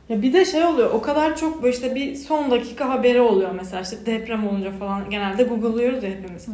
Ya 0.10 0.22
bir 0.22 0.34
de 0.34 0.46
şey 0.46 0.66
oluyor 0.66 0.92
o 0.94 1.02
kadar 1.02 1.38
çok 1.38 1.64
böyle 1.64 1.76
işte 1.76 1.96
bir 1.96 2.16
son 2.16 2.52
dakika 2.52 2.90
haberi 2.90 3.22
oluyor 3.22 3.52
mesela 3.52 3.82
işte 3.82 4.06
deprem 4.06 4.48
olunca 4.48 4.72
falan 4.72 5.10
genelde 5.10 5.44
Google'lıyoruz 5.44 6.04
ya 6.04 6.10
hepimiz. 6.10 6.48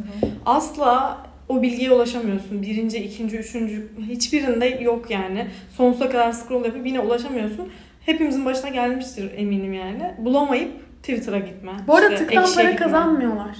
Asla 0.46 1.18
o 1.48 1.62
bilgiye 1.62 1.90
ulaşamıyorsun. 1.90 2.62
Birinci, 2.62 2.98
ikinci, 2.98 3.36
üçüncü 3.36 3.88
hiçbirinde 4.08 4.66
yok 4.66 5.10
yani. 5.10 5.46
Sonsuza 5.76 6.08
kadar 6.08 6.32
scroll 6.32 6.64
yapıp 6.64 6.86
yine 6.86 7.00
ulaşamıyorsun. 7.00 7.68
Hepimizin 8.06 8.44
başına 8.44 8.68
gelmiştir 8.70 9.30
eminim 9.36 9.72
yani. 9.72 10.14
Bulamayıp 10.18 10.70
Twitter'a 11.02 11.38
gitme. 11.38 11.72
Bu 11.86 11.94
arada 11.96 12.14
işte 12.14 12.26
tıktan 12.26 12.44
para 12.54 12.70
gitme. 12.70 12.76
Kazanmıyorlar. 12.76 13.56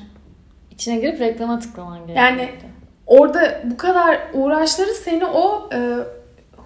İçine 0.71 0.97
girip 0.97 1.21
reklama 1.21 1.59
tıklaman 1.59 1.99
gerekiyor. 2.07 2.17
Yani 2.27 2.49
orada 3.07 3.61
bu 3.65 3.77
kadar 3.77 4.19
uğraşları 4.33 4.89
seni 4.95 5.25
o 5.27 5.71
e, 5.75 5.97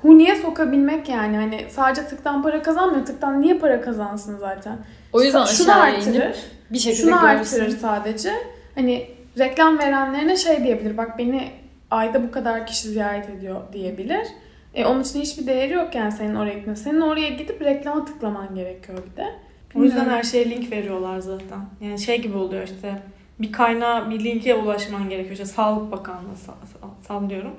huniye 0.03 0.37
sokabilmek 0.37 1.09
yani. 1.09 1.37
Hani 1.37 1.65
sadece 1.71 2.07
tıktan 2.07 2.43
para 2.43 2.63
kazanmıyor. 2.63 3.07
Tıktan 3.07 3.43
niye 3.43 3.59
para 3.59 3.81
kazansın 3.81 4.39
zaten? 4.39 4.79
o 5.13 5.23
yüzden 5.23 5.41
Sa- 5.43 5.57
şunu 5.57 5.73
aşağıya 5.73 5.97
artırır. 5.97 6.15
inip 6.15 6.37
bir 6.71 6.79
şekilde 6.79 7.03
Şunu 7.03 7.21
görürsün. 7.21 7.61
artırır 7.61 7.79
sadece. 7.79 8.33
Hani 8.75 9.07
reklam 9.39 9.79
verenlerine 9.79 10.37
şey 10.37 10.65
diyebilir. 10.65 10.97
Bak 10.97 11.19
beni 11.19 11.49
ayda 11.91 12.23
bu 12.23 12.31
kadar 12.31 12.67
kişi 12.67 12.89
ziyaret 12.89 13.31
ediyor 13.31 13.61
diyebilir. 13.73 14.27
E, 14.75 14.85
onun 14.85 15.03
için 15.03 15.21
hiçbir 15.21 15.47
değeri 15.47 15.73
yok 15.73 15.95
yani 15.95 16.13
senin 16.13 16.35
oraya 16.35 16.55
gitmen. 16.55 16.75
Senin 16.75 17.01
oraya 17.01 17.29
gidip 17.29 17.63
reklama 17.63 18.05
tıklaman 18.05 18.55
gerekiyor 18.55 18.99
bir 19.13 19.17
de. 19.17 19.27
O 19.75 19.85
yüzden 19.85 20.09
her 20.09 20.23
şeye 20.23 20.51
link 20.51 20.73
veriyorlar 20.73 21.19
zaten. 21.19 21.59
Yani 21.81 21.99
şey 21.99 22.23
gibi 22.23 22.37
oluyor 22.37 22.63
işte 22.63 22.93
bir 23.39 23.53
kaynağa 23.53 24.11
bir 24.11 24.25
linke 24.25 24.55
ulaşman 24.55 25.09
gerekiyor. 25.09 25.33
İşte 25.33 25.45
Sağlık 25.45 25.93
Bakanlığı 25.93 26.33
sa- 26.33 26.83
sa- 26.83 27.07
sallıyorum. 27.09 27.53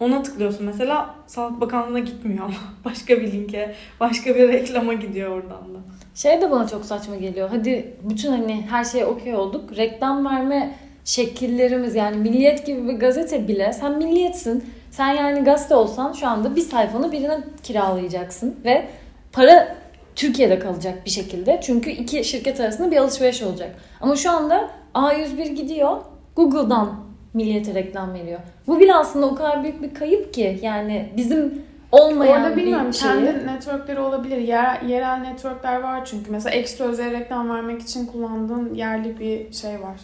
Ona 0.00 0.22
tıklıyorsun 0.22 0.66
mesela 0.66 1.14
Sağlık 1.26 1.60
Bakanlığı'na 1.60 1.98
gitmiyor 1.98 2.44
ama 2.44 2.54
başka 2.84 3.20
bir 3.20 3.32
linke, 3.32 3.74
başka 4.00 4.34
bir 4.34 4.48
reklama 4.48 4.94
gidiyor 4.94 5.30
oradan 5.30 5.74
da. 5.74 5.78
Şey 6.14 6.40
de 6.40 6.50
bana 6.50 6.68
çok 6.68 6.84
saçma 6.84 7.16
geliyor. 7.16 7.48
Hadi 7.52 7.94
bütün 8.02 8.30
hani 8.30 8.66
her 8.70 8.84
şeye 8.84 9.06
okey 9.06 9.34
olduk. 9.34 9.76
Reklam 9.76 10.26
verme 10.26 10.74
şekillerimiz 11.06 11.94
yani 11.94 12.16
Milliyet 12.16 12.66
gibi 12.66 12.88
bir 12.88 12.92
gazete 12.94 13.48
bile 13.48 13.72
sen 13.72 13.92
Milliyetsin. 13.98 14.64
Sen 14.90 15.12
yani 15.12 15.44
gazete 15.44 15.74
olsan 15.74 16.12
şu 16.12 16.28
anda 16.28 16.56
bir 16.56 16.60
sayfanı 16.60 17.12
birine 17.12 17.38
kiralayacaksın 17.62 18.56
ve 18.64 18.86
para 19.32 19.76
Türkiye'de 20.16 20.58
kalacak 20.58 21.04
bir 21.04 21.10
şekilde. 21.10 21.60
Çünkü 21.62 21.90
iki 21.90 22.24
şirket 22.24 22.60
arasında 22.60 22.90
bir 22.90 22.96
alışveriş 22.96 23.42
olacak. 23.42 23.76
Ama 24.00 24.16
şu 24.16 24.30
anda 24.30 24.70
A101 24.94 25.48
gidiyor 25.48 25.96
Google'dan 26.36 26.94
Milliyet'e 27.34 27.74
reklam 27.74 28.14
veriyor. 28.14 28.40
Bu 28.66 28.80
bile 28.80 28.94
aslında 28.94 29.26
o 29.26 29.34
kadar 29.34 29.62
büyük 29.62 29.82
bir 29.82 29.94
kayıp 29.94 30.34
ki 30.34 30.58
yani 30.62 31.12
bizim 31.16 31.62
olmayan 31.92 32.42
Orada 32.42 32.56
bilmiyorum 32.56 32.88
bir 32.88 32.92
şeyi. 32.92 33.12
kendi 33.12 33.46
networkleri 33.46 34.00
olabilir. 34.00 34.38
Yer, 34.38 34.82
yerel 34.82 35.18
networkler 35.18 35.80
var 35.80 36.04
çünkü. 36.04 36.30
Mesela 36.30 36.54
ek 36.56 36.68
sözlüğe 36.68 37.10
reklam 37.10 37.50
vermek 37.50 37.82
için 37.82 38.06
kullandığın 38.06 38.74
yerli 38.74 39.20
bir 39.20 39.52
şey 39.52 39.72
var 39.82 39.96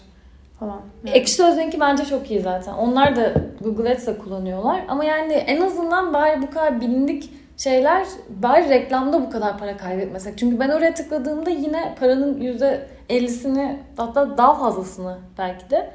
falan. 0.63 0.81
Yani. 1.05 1.17
Ekşi 1.17 1.35
Sözlük'ünki 1.35 1.81
bence 1.81 2.05
çok 2.05 2.31
iyi 2.31 2.41
zaten. 2.41 2.73
Onlar 2.73 3.17
da 3.17 3.33
Google 3.61 3.93
Ads'e 3.93 4.19
kullanıyorlar. 4.19 4.85
Ama 4.89 5.05
yani 5.05 5.33
en 5.33 5.61
azından 5.61 6.13
bari 6.13 6.43
bu 6.43 6.51
kadar 6.51 6.81
bilindik 6.81 7.31
şeyler 7.57 8.07
bari 8.29 8.69
reklamda 8.69 9.23
bu 9.23 9.31
kadar 9.31 9.59
para 9.59 9.77
kaybetmesek. 9.77 10.39
Çünkü 10.39 10.61
ben 10.61 10.69
oraya 10.69 10.95
tıkladığımda 10.95 11.51
yine 11.51 11.95
paranın 12.01 12.41
%50'sini 12.41 13.77
hatta 13.97 14.39
daha 14.39 14.55
fazlasını 14.55 15.19
belki 15.39 15.71
de 15.71 15.91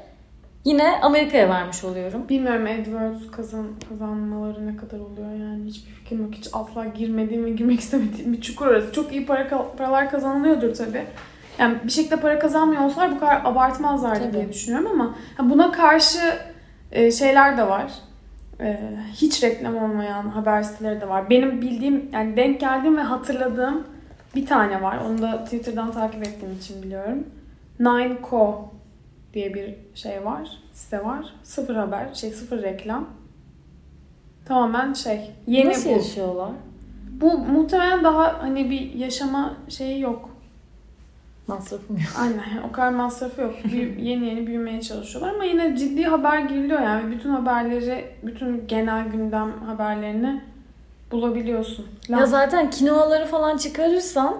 yine 0.64 1.00
Amerika'ya 1.02 1.48
vermiş 1.48 1.84
oluyorum. 1.84 2.28
Bilmiyorum 2.28 2.66
AdWords 2.66 3.30
kazan, 3.30 3.66
kazanmaları 3.88 4.66
ne 4.66 4.76
kadar 4.76 4.98
oluyor 4.98 5.32
yani 5.32 5.64
hiçbir 5.64 5.90
fikrim 5.90 6.22
yok. 6.22 6.34
Hiç 6.34 6.48
asla 6.52 6.84
girmediğim 6.84 7.44
ve 7.44 7.50
girmek 7.50 7.80
istemediğim 7.80 8.32
bir 8.32 8.40
çukur 8.40 8.66
orası. 8.66 8.92
Çok 8.92 9.12
iyi 9.12 9.26
para 9.26 9.72
paralar 9.78 10.10
kazanılıyordur 10.10 10.74
tabii. 10.74 11.04
Yani 11.58 11.76
bir 11.84 11.90
şekilde 11.90 12.16
para 12.16 12.38
kazanmıyor 12.38 12.82
olsalar 12.82 13.10
bu 13.16 13.20
kadar 13.20 13.40
abartmazlardı 13.44 14.20
Tabii. 14.20 14.32
diye 14.32 14.48
düşünüyorum 14.48 14.90
ama 14.90 15.14
buna 15.50 15.72
karşı 15.72 16.18
e, 16.92 17.10
şeyler 17.10 17.56
de 17.56 17.68
var. 17.68 17.92
E, 18.60 18.80
hiç 19.12 19.42
reklam 19.42 19.76
olmayan 19.76 20.28
haber 20.28 20.62
siteleri 20.62 21.00
de 21.00 21.08
var. 21.08 21.30
Benim 21.30 21.60
bildiğim 21.60 22.10
yani 22.12 22.36
denk 22.36 22.60
geldiğim 22.60 22.96
ve 22.96 23.02
hatırladığım 23.02 23.86
bir 24.34 24.46
tane 24.46 24.82
var. 24.82 24.98
Onu 25.06 25.22
da 25.22 25.44
Twitter'dan 25.44 25.92
takip 25.92 26.26
ettiğim 26.26 26.56
için 26.56 26.82
biliyorum. 26.82 27.26
Nineco 27.80 28.70
diye 29.34 29.54
bir 29.54 29.74
şey 29.94 30.24
var. 30.24 30.48
Site 30.72 31.04
var. 31.04 31.26
Sıfır 31.42 31.76
haber, 31.76 32.14
şey 32.14 32.30
sıfır 32.30 32.62
reklam. 32.62 33.08
Tamamen 34.44 34.92
şey. 34.92 35.30
Yeni 35.46 35.68
Nasıl 35.68 35.90
bu. 35.90 35.92
yaşıyorlar? 35.94 36.50
Bu 37.20 37.38
muhtemelen 37.38 38.04
daha 38.04 38.42
hani 38.42 38.70
bir 38.70 38.94
yaşama 38.94 39.54
şeyi 39.68 40.00
yok. 40.00 40.30
Masrafım 41.48 41.96
yok. 41.96 42.06
Aynen 42.20 42.68
o 42.68 42.72
kadar 42.72 42.90
masrafı 42.90 43.42
yok. 43.42 43.54
Büyü- 43.64 44.00
yeni 44.00 44.26
yeni 44.26 44.46
büyümeye 44.46 44.80
çalışıyorlar 44.80 45.34
ama 45.34 45.44
yine 45.44 45.76
ciddi 45.76 46.04
haber 46.04 46.38
giriliyor 46.38 46.80
yani. 46.80 47.10
Bütün 47.16 47.30
haberleri, 47.30 48.04
bütün 48.22 48.66
genel 48.66 49.04
gündem 49.08 49.52
haberlerini 49.66 50.40
bulabiliyorsun. 51.10 51.86
Ya 52.08 52.26
zaten 52.26 52.70
kinoaları 52.70 53.26
falan 53.26 53.56
çıkarırsan 53.56 54.36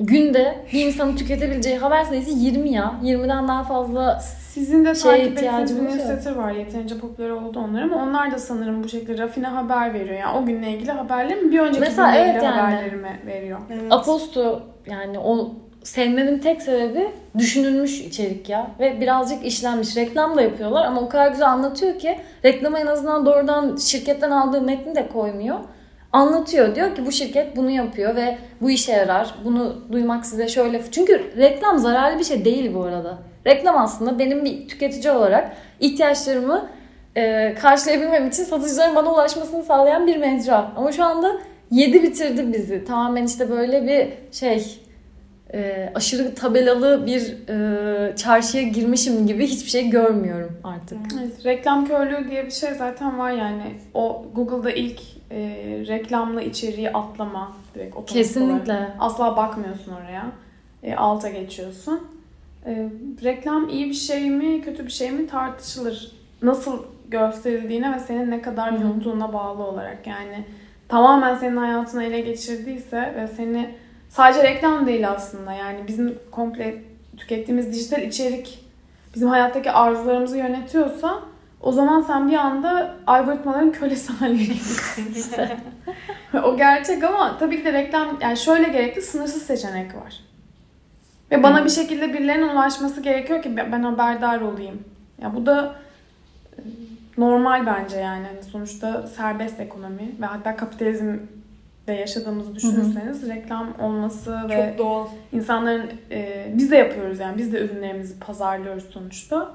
günde 0.00 0.64
bir 0.72 0.86
insanın 0.86 1.16
tüketebileceği 1.16 1.78
haber 1.78 2.04
sayısı 2.04 2.30
20 2.30 2.70
ya. 2.70 2.94
20'den 3.02 3.48
daha 3.48 3.64
fazla 3.64 4.20
Sizin 4.20 4.84
de 4.84 4.94
şeye 4.94 5.16
takip 5.18 5.38
ettiğiniz 5.38 5.82
newsletter 5.82 6.34
var. 6.34 6.52
Yeterince 6.52 6.98
popüler 6.98 7.30
oldu 7.30 7.58
onlar 7.58 7.82
ama 7.82 7.96
onlar 7.96 8.32
da 8.32 8.38
sanırım 8.38 8.84
bu 8.84 8.88
şekilde 8.88 9.18
rafine 9.22 9.46
haber 9.46 9.94
veriyor. 9.94 10.18
Yani 10.18 10.38
o 10.38 10.46
günle 10.46 10.70
ilgili 10.70 10.92
haberlerimi 10.92 11.52
bir 11.52 11.58
önceki 11.58 11.80
Mesela 11.80 12.10
günle 12.10 12.20
evet 12.22 12.34
ilgili 12.34 12.44
yani. 12.44 12.60
haberlerimi 12.60 13.20
veriyor. 13.26 13.58
Evet. 13.70 13.92
Aposto 13.92 14.62
yani 14.86 15.18
o 15.18 15.50
sevmemin 15.88 16.38
tek 16.38 16.62
sebebi 16.62 17.10
düşünülmüş 17.38 18.00
içerik 18.00 18.48
ya. 18.48 18.70
Ve 18.80 19.00
birazcık 19.00 19.46
işlenmiş. 19.46 19.96
Reklam 19.96 20.36
da 20.36 20.42
yapıyorlar 20.42 20.84
ama 20.84 21.00
o 21.00 21.08
kadar 21.08 21.30
güzel 21.30 21.48
anlatıyor 21.48 21.98
ki 21.98 22.18
reklama 22.44 22.78
en 22.78 22.86
azından 22.86 23.26
doğrudan 23.26 23.76
şirketten 23.76 24.30
aldığı 24.30 24.62
metni 24.62 24.94
de 24.94 25.08
koymuyor. 25.08 25.56
Anlatıyor. 26.12 26.74
Diyor 26.74 26.94
ki 26.94 27.06
bu 27.06 27.12
şirket 27.12 27.56
bunu 27.56 27.70
yapıyor 27.70 28.16
ve 28.16 28.38
bu 28.60 28.70
işe 28.70 28.92
yarar. 28.92 29.34
Bunu 29.44 29.76
duymak 29.92 30.26
size 30.26 30.48
şöyle... 30.48 30.82
Çünkü 30.90 31.32
reklam 31.36 31.78
zararlı 31.78 32.18
bir 32.18 32.24
şey 32.24 32.44
değil 32.44 32.74
bu 32.74 32.82
arada. 32.82 33.18
Reklam 33.46 33.78
aslında 33.78 34.18
benim 34.18 34.44
bir 34.44 34.68
tüketici 34.68 35.12
olarak 35.12 35.52
ihtiyaçlarımı 35.80 36.68
e, 37.16 37.54
karşılayabilmem 37.54 38.28
için 38.28 38.44
satıcıların 38.44 38.96
bana 38.96 39.12
ulaşmasını 39.12 39.62
sağlayan 39.62 40.06
bir 40.06 40.16
mecra. 40.16 40.72
Ama 40.76 40.92
şu 40.92 41.04
anda 41.04 41.36
yedi 41.70 42.02
bitirdi 42.02 42.52
bizi. 42.52 42.84
Tamamen 42.84 43.26
işte 43.26 43.50
böyle 43.50 43.86
bir 43.86 44.34
şey 44.38 44.87
e, 45.54 45.92
aşırı 45.94 46.34
tabelalı 46.34 47.06
bir 47.06 47.48
e, 47.48 48.16
çarşıya 48.16 48.62
girmişim 48.62 49.26
gibi 49.26 49.46
hiçbir 49.46 49.70
şey 49.70 49.90
görmüyorum 49.90 50.58
artık. 50.64 50.98
Evet, 51.20 51.44
reklam 51.44 51.86
körlüğü 51.86 52.30
diye 52.30 52.46
bir 52.46 52.50
şey 52.50 52.74
zaten 52.74 53.18
var 53.18 53.30
yani. 53.30 53.62
O 53.94 54.24
Google'da 54.34 54.70
ilk 54.70 55.00
e, 55.30 55.38
reklamlı 55.88 56.42
içeriği 56.42 56.90
atlama 56.90 57.52
direkt 57.74 57.96
otomatik 57.96 58.16
olarak. 58.16 58.26
Kesinlikle. 58.26 58.88
Asla 58.98 59.36
bakmıyorsun 59.36 59.92
oraya. 59.92 60.26
E, 60.82 60.94
alta 60.94 61.28
geçiyorsun. 61.28 62.00
E, 62.66 62.88
reklam 63.24 63.68
iyi 63.68 63.88
bir 63.88 63.94
şey 63.94 64.30
mi, 64.30 64.60
kötü 64.60 64.86
bir 64.86 64.92
şey 64.92 65.10
mi 65.10 65.26
tartışılır. 65.26 66.12
Nasıl 66.42 66.82
gösterildiğine 67.08 67.94
ve 67.94 67.98
senin 67.98 68.30
ne 68.30 68.42
kadar 68.42 68.72
yuttuğuna 68.72 69.32
bağlı 69.32 69.62
olarak. 69.62 70.06
Yani 70.06 70.44
tamamen 70.88 71.34
senin 71.34 71.56
hayatını 71.56 72.04
ele 72.04 72.20
geçirdiyse 72.20 73.14
ve 73.16 73.28
seni 73.36 73.74
sadece 74.08 74.42
reklam 74.42 74.86
değil 74.86 75.10
aslında. 75.10 75.52
Yani 75.52 75.78
bizim 75.88 76.18
komple 76.30 76.82
tükettiğimiz 77.16 77.72
dijital 77.74 78.02
içerik 78.02 78.68
bizim 79.14 79.28
hayattaki 79.28 79.70
arzularımızı 79.70 80.38
yönetiyorsa 80.38 81.18
o 81.60 81.72
zaman 81.72 82.00
sen 82.00 82.28
bir 82.28 82.36
anda 82.36 82.94
algoritmaların 83.06 83.72
kölesi 83.72 84.12
haline 84.12 84.42
geliyorsun. 84.42 85.04
o 86.44 86.56
gerçek 86.56 87.04
ama 87.04 87.38
tabii 87.38 87.58
ki 87.58 87.64
de 87.64 87.72
reklam 87.72 88.18
yani 88.20 88.36
şöyle 88.36 88.68
gerekli 88.68 89.02
sınırsız 89.02 89.42
seçenek 89.42 89.94
var. 89.94 90.20
Ve 91.30 91.42
bana 91.42 91.64
bir 91.64 91.70
şekilde 91.70 92.12
birilerinin 92.12 92.48
ulaşması 92.48 93.00
gerekiyor 93.00 93.42
ki 93.42 93.56
ben 93.56 93.82
haberdar 93.82 94.40
olayım. 94.40 94.84
Ya 95.22 95.34
bu 95.34 95.46
da 95.46 95.74
e, 96.56 96.62
normal 97.18 97.66
bence 97.66 97.96
yani. 97.96 98.26
Hani 98.26 98.42
sonuçta 98.42 99.06
serbest 99.06 99.60
ekonomi 99.60 100.12
ve 100.20 100.26
hatta 100.26 100.56
kapitalizm 100.56 101.16
de 101.88 101.92
yaşadığımızı 101.92 102.54
düşünürseniz 102.54 103.28
reklam 103.28 103.68
olması 103.80 104.36
ve 104.48 104.56
Çok 104.70 104.78
doğal. 104.78 105.06
insanların 105.32 105.90
e, 106.10 106.46
biz 106.54 106.70
de 106.70 106.76
yapıyoruz 106.76 107.18
yani 107.18 107.38
biz 107.38 107.52
de 107.52 107.58
ürünlerimizi 107.60 108.20
pazarlıyoruz 108.20 108.84
sonuçta. 108.90 109.52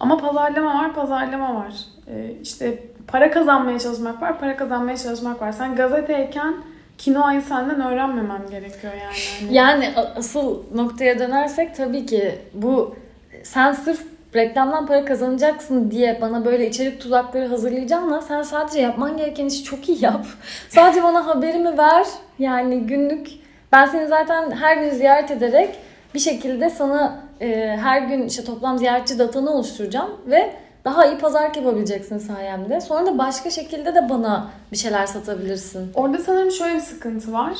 Ama 0.00 0.16
pazarlama 0.18 0.74
var, 0.82 0.94
pazarlama 0.94 1.54
var. 1.54 1.72
E, 2.06 2.32
işte 2.42 2.78
para 3.06 3.30
kazanmaya 3.30 3.78
çalışmak 3.78 4.22
var, 4.22 4.38
para 4.40 4.56
kazanmaya 4.56 4.96
çalışmak 4.96 5.42
var. 5.42 5.52
Sen 5.52 5.76
gazeteyken 5.76 6.54
kinoayı 6.98 7.42
senden 7.42 7.80
öğrenmemem 7.80 8.42
gerekiyor 8.50 8.92
yani. 8.92 9.14
Hani- 9.40 9.54
Yani 9.54 9.88
asıl 10.16 10.62
noktaya 10.74 11.18
dönersek 11.18 11.74
tabii 11.76 12.06
ki 12.06 12.38
bu 12.54 12.94
sen 13.42 13.72
sırf 13.72 14.02
reklamdan 14.34 14.86
para 14.86 15.04
kazanacaksın 15.04 15.90
diye 15.90 16.18
bana 16.20 16.44
böyle 16.44 16.68
içerik 16.68 17.00
tuzakları 17.00 17.46
hazırlayacağına 17.46 18.20
sen 18.20 18.42
sadece 18.42 18.80
yapman 18.80 19.16
gereken 19.16 19.46
işi 19.46 19.64
çok 19.64 19.88
iyi 19.88 20.04
yap. 20.04 20.26
Sadece 20.68 21.02
bana 21.02 21.26
haberimi 21.26 21.78
ver. 21.78 22.06
Yani 22.38 22.80
günlük 22.80 23.28
ben 23.72 23.86
seni 23.86 24.06
zaten 24.06 24.50
her 24.50 24.76
gün 24.76 24.90
ziyaret 24.90 25.30
ederek 25.30 25.78
bir 26.14 26.18
şekilde 26.18 26.70
sana 26.70 27.22
e, 27.40 27.76
her 27.82 28.02
gün 28.02 28.26
işte 28.26 28.44
toplam 28.44 28.78
ziyaretçi 28.78 29.18
datanı 29.18 29.50
oluşturacağım 29.50 30.10
ve 30.26 30.52
daha 30.84 31.06
iyi 31.06 31.18
pazarlık 31.18 31.56
yapabileceksin 31.56 32.18
sayemde. 32.18 32.80
Sonra 32.80 33.06
da 33.06 33.18
başka 33.18 33.50
şekilde 33.50 33.94
de 33.94 34.08
bana 34.08 34.50
bir 34.72 34.76
şeyler 34.76 35.06
satabilirsin. 35.06 35.92
Orada 35.94 36.18
sanırım 36.18 36.50
şöyle 36.50 36.74
bir 36.74 36.80
sıkıntı 36.80 37.32
var. 37.32 37.58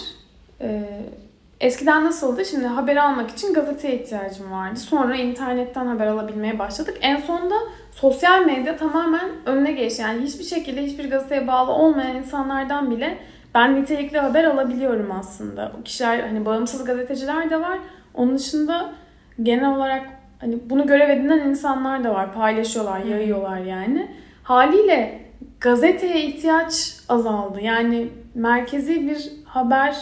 Ee, 0.60 0.82
eskiden 1.60 2.04
nasıldı? 2.04 2.44
Şimdi 2.44 2.66
haber 2.66 2.96
almak 2.96 3.30
için 3.30 3.54
gazeteye 3.54 3.94
ihtiyacım 3.94 4.52
vardı. 4.52 4.80
Sonra 4.80 5.16
internetten 5.16 5.86
haber 5.86 6.06
alabilmeye 6.06 6.58
başladık. 6.58 6.98
En 7.00 7.16
sonunda 7.16 7.54
sosyal 7.92 8.44
medya 8.44 8.76
tamamen 8.76 9.30
önüne 9.46 9.72
geçti. 9.72 10.02
Yani 10.02 10.22
hiçbir 10.22 10.44
şekilde 10.44 10.82
hiçbir 10.82 11.10
gazeteye 11.10 11.46
bağlı 11.46 11.70
olmayan 11.72 12.16
insanlardan 12.16 12.90
bile 12.90 13.18
ben 13.54 13.74
nitelikli 13.74 14.18
haber 14.18 14.44
alabiliyorum 14.44 15.12
aslında. 15.12 15.72
O 15.80 15.82
kişiler 15.82 16.20
hani 16.20 16.46
bağımsız 16.46 16.84
gazeteciler 16.84 17.50
de 17.50 17.60
var. 17.60 17.78
Onun 18.14 18.38
dışında 18.38 18.92
genel 19.42 19.76
olarak 19.76 20.06
hani 20.40 20.58
bunu 20.70 20.86
görev 20.86 21.10
edinen 21.10 21.38
insanlar 21.38 22.04
da 22.04 22.14
var. 22.14 22.34
Paylaşıyorlar, 22.34 23.00
yayıyorlar 23.00 23.58
yani. 23.58 24.10
Haliyle 24.42 25.20
gazeteye 25.60 26.22
ihtiyaç 26.22 26.96
azaldı. 27.08 27.60
Yani 27.60 28.08
merkezi 28.34 29.08
bir 29.08 29.32
haber 29.44 29.96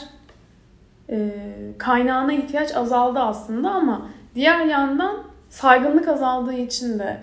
e, 1.11 1.31
kaynağına 1.79 2.33
ihtiyaç 2.33 2.77
azaldı 2.77 3.19
aslında 3.19 3.71
ama 3.71 4.09
diğer 4.35 4.65
yandan 4.65 5.17
saygınlık 5.49 6.09
azaldığı 6.09 6.55
için 6.55 6.99
de 6.99 7.17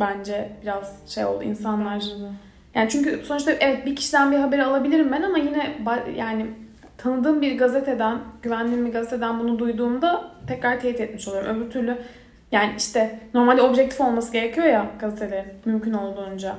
bence 0.00 0.52
biraz 0.62 0.96
şey 1.06 1.24
oldu 1.24 1.42
insanlar. 1.42 2.04
Yani 2.74 2.88
çünkü 2.90 3.22
sonuçta 3.24 3.52
evet 3.52 3.86
bir 3.86 3.96
kişiden 3.96 4.32
bir 4.32 4.36
haberi 4.36 4.64
alabilirim 4.64 5.12
ben 5.12 5.22
ama 5.22 5.38
yine 5.38 5.78
yani 6.16 6.46
tanıdığım 6.98 7.42
bir 7.42 7.58
gazeteden, 7.58 8.18
güvendiğim 8.42 8.86
bir 8.86 8.92
gazeteden 8.92 9.40
bunu 9.40 9.58
duyduğumda 9.58 10.30
tekrar 10.46 10.80
teyit 10.80 11.00
etmiş 11.00 11.28
oluyorum. 11.28 11.56
Öbür 11.56 11.70
türlü 11.70 11.98
yani 12.52 12.72
işte 12.78 13.20
normalde 13.34 13.62
objektif 13.62 14.00
olması 14.00 14.32
gerekiyor 14.32 14.66
ya 14.66 14.86
gazetelerin 14.98 15.52
mümkün 15.64 15.92
olduğunca. 15.92 16.54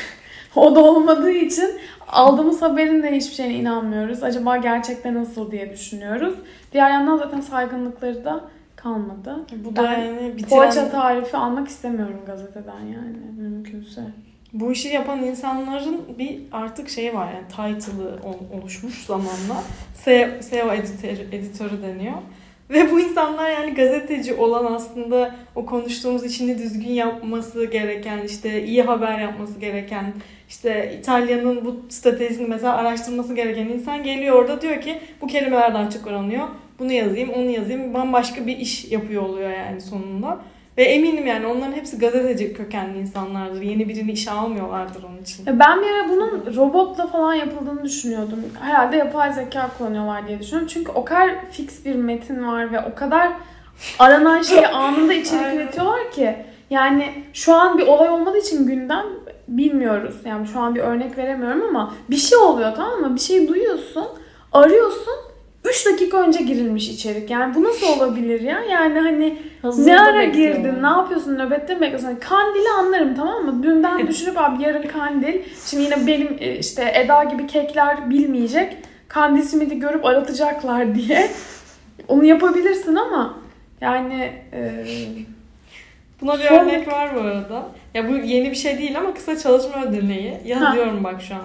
o 0.56 0.74
da 0.74 0.80
olmadığı 0.80 1.30
için 1.30 1.80
aldığımız 2.12 2.62
haberin 2.62 3.02
de 3.02 3.16
hiçbir 3.16 3.34
şeyine 3.34 3.54
inanmıyoruz. 3.54 4.22
Acaba 4.22 4.56
gerçekten 4.56 5.14
nasıl 5.14 5.50
diye 5.50 5.70
düşünüyoruz. 5.72 6.34
Diğer 6.72 6.90
yandan 6.90 7.16
zaten 7.16 7.40
saygınlıkları 7.40 8.24
da 8.24 8.40
kalmadı. 8.76 9.36
Bu 9.64 9.76
da 9.76 9.84
Ben 9.84 9.98
yani 10.00 10.32
bitiren... 10.36 10.48
Poğaça 10.48 10.90
tarifi 10.90 11.36
almak 11.36 11.68
istemiyorum 11.68 12.20
gazeteden 12.26 12.80
yani 12.80 13.16
mümkünse. 13.38 14.00
Bu 14.52 14.72
işi 14.72 14.88
yapan 14.88 15.22
insanların 15.24 16.00
bir 16.18 16.40
artık 16.52 16.88
şeyi 16.88 17.14
var 17.14 17.28
yani 17.32 17.78
title'ı 17.78 18.06
ol- 18.28 18.60
oluşmuş 18.60 19.04
zamanla. 19.06 19.62
SEO, 19.94 20.28
SEO 20.42 20.72
editörü, 20.72 21.26
editörü 21.32 21.82
deniyor. 21.82 22.14
Ve 22.72 22.90
bu 22.90 23.00
insanlar 23.00 23.50
yani 23.50 23.74
gazeteci 23.74 24.34
olan 24.34 24.72
aslında 24.72 25.34
o 25.54 25.66
konuştuğumuz 25.66 26.24
işini 26.24 26.58
düzgün 26.58 26.92
yapması 26.92 27.64
gereken, 27.64 28.22
işte 28.22 28.64
iyi 28.64 28.82
haber 28.82 29.18
yapması 29.18 29.58
gereken, 29.58 30.12
işte 30.48 30.98
İtalya'nın 31.00 31.64
bu 31.64 31.76
stratejisini 31.88 32.48
mesela 32.48 32.76
araştırması 32.76 33.34
gereken 33.34 33.66
insan 33.66 34.02
geliyor 34.02 34.36
orada 34.36 34.60
diyor 34.60 34.80
ki 34.80 34.98
bu 35.20 35.26
kelimeler 35.26 35.74
daha 35.74 35.90
çok 35.90 36.06
aranıyor. 36.06 36.48
Bunu 36.78 36.92
yazayım, 36.92 37.30
onu 37.30 37.50
yazayım. 37.50 37.94
Bambaşka 37.94 38.46
bir 38.46 38.56
iş 38.56 38.92
yapıyor 38.92 39.22
oluyor 39.22 39.50
yani 39.50 39.80
sonunda. 39.80 40.40
Ve 40.80 40.84
eminim 40.84 41.26
yani 41.26 41.46
onların 41.46 41.72
hepsi 41.72 41.98
gazeteci 41.98 42.54
kökenli 42.54 42.98
insanlardır. 42.98 43.62
Yeni 43.62 43.88
birini 43.88 44.12
işe 44.12 44.30
almıyorlardır 44.30 45.02
onun 45.02 45.22
için. 45.22 45.46
Ya 45.46 45.58
Ben 45.58 45.82
bir 45.82 45.86
ara 45.86 46.08
bunun 46.08 46.56
robotla 46.56 47.06
falan 47.06 47.34
yapıldığını 47.34 47.84
düşünüyordum. 47.84 48.38
Herhalde 48.60 48.96
yapay 48.96 49.32
zeka 49.32 49.70
kullanıyorlar 49.78 50.28
diye 50.28 50.40
düşünüyorum. 50.40 50.68
Çünkü 50.72 50.92
o 50.92 51.04
kadar 51.04 51.30
fix 51.50 51.84
bir 51.84 51.94
metin 51.94 52.46
var 52.46 52.72
ve 52.72 52.80
o 52.80 52.94
kadar 52.94 53.32
aranan 53.98 54.42
şeyi 54.42 54.66
anında 54.68 55.14
içerik 55.14 55.54
üretiyorlar 55.54 56.10
ki. 56.12 56.36
Yani 56.70 57.24
şu 57.32 57.54
an 57.54 57.78
bir 57.78 57.86
olay 57.86 58.08
olmadığı 58.08 58.38
için 58.38 58.66
gündem 58.66 59.06
bilmiyoruz. 59.48 60.14
Yani 60.24 60.46
şu 60.46 60.60
an 60.60 60.74
bir 60.74 60.80
örnek 60.80 61.18
veremiyorum 61.18 61.62
ama 61.68 61.94
bir 62.10 62.16
şey 62.16 62.38
oluyor 62.38 62.72
tamam 62.76 63.00
mı? 63.00 63.14
Bir 63.14 63.20
şey 63.20 63.48
duyuyorsun, 63.48 64.06
arıyorsun. 64.52 65.29
3 65.64 65.86
dakika 65.86 66.16
önce 66.22 66.44
girilmiş 66.44 66.88
içerik. 66.88 67.30
Yani 67.30 67.54
bu 67.54 67.64
nasıl 67.64 67.86
olabilir 67.86 68.40
ya? 68.40 68.60
Yani 68.70 68.98
hani 69.00 69.38
Hazırda 69.62 69.86
ne 69.92 70.00
ara 70.00 70.18
bekliyorum. 70.18 70.62
girdin? 70.62 70.82
Ne 70.82 70.86
yapıyorsun? 70.86 71.38
Nöbette 71.38 71.74
mi 71.74 71.80
bekliyorsun? 71.80 72.06
Hani 72.06 72.18
Kandili 72.20 72.68
anlarım 72.78 73.14
tamam 73.14 73.44
mı? 73.44 73.62
Dünden 73.62 74.06
düşünüp 74.08 74.38
abi 74.38 74.62
yarın 74.62 74.88
kandil. 74.88 75.40
Şimdi 75.66 75.82
yine 75.84 76.06
benim 76.06 76.36
e, 76.40 76.58
işte 76.58 76.92
Eda 76.94 77.24
gibi 77.24 77.46
kekler 77.46 78.10
bilmeyecek. 78.10 78.76
Kandil 79.08 79.42
simidi 79.42 79.78
görüp 79.78 80.04
aratacaklar 80.04 80.94
diye. 80.94 81.30
Onu 82.08 82.24
yapabilirsin 82.24 82.94
ama 82.96 83.38
yani 83.80 84.32
e, 84.52 84.84
Buna 86.22 86.38
bir 86.38 86.44
Son- 86.44 86.58
örnek 86.58 86.88
var 86.92 87.14
bu 87.14 87.20
arada. 87.20 87.68
Ya 87.94 88.08
bu 88.08 88.16
yeni 88.16 88.50
bir 88.50 88.56
şey 88.56 88.78
değil 88.78 88.98
ama 88.98 89.14
kısa 89.14 89.38
çalışma 89.38 89.84
ödeneği. 89.84 90.34
Yazıyorum 90.44 91.04
bak 91.04 91.22
şu 91.22 91.34
an. 91.34 91.40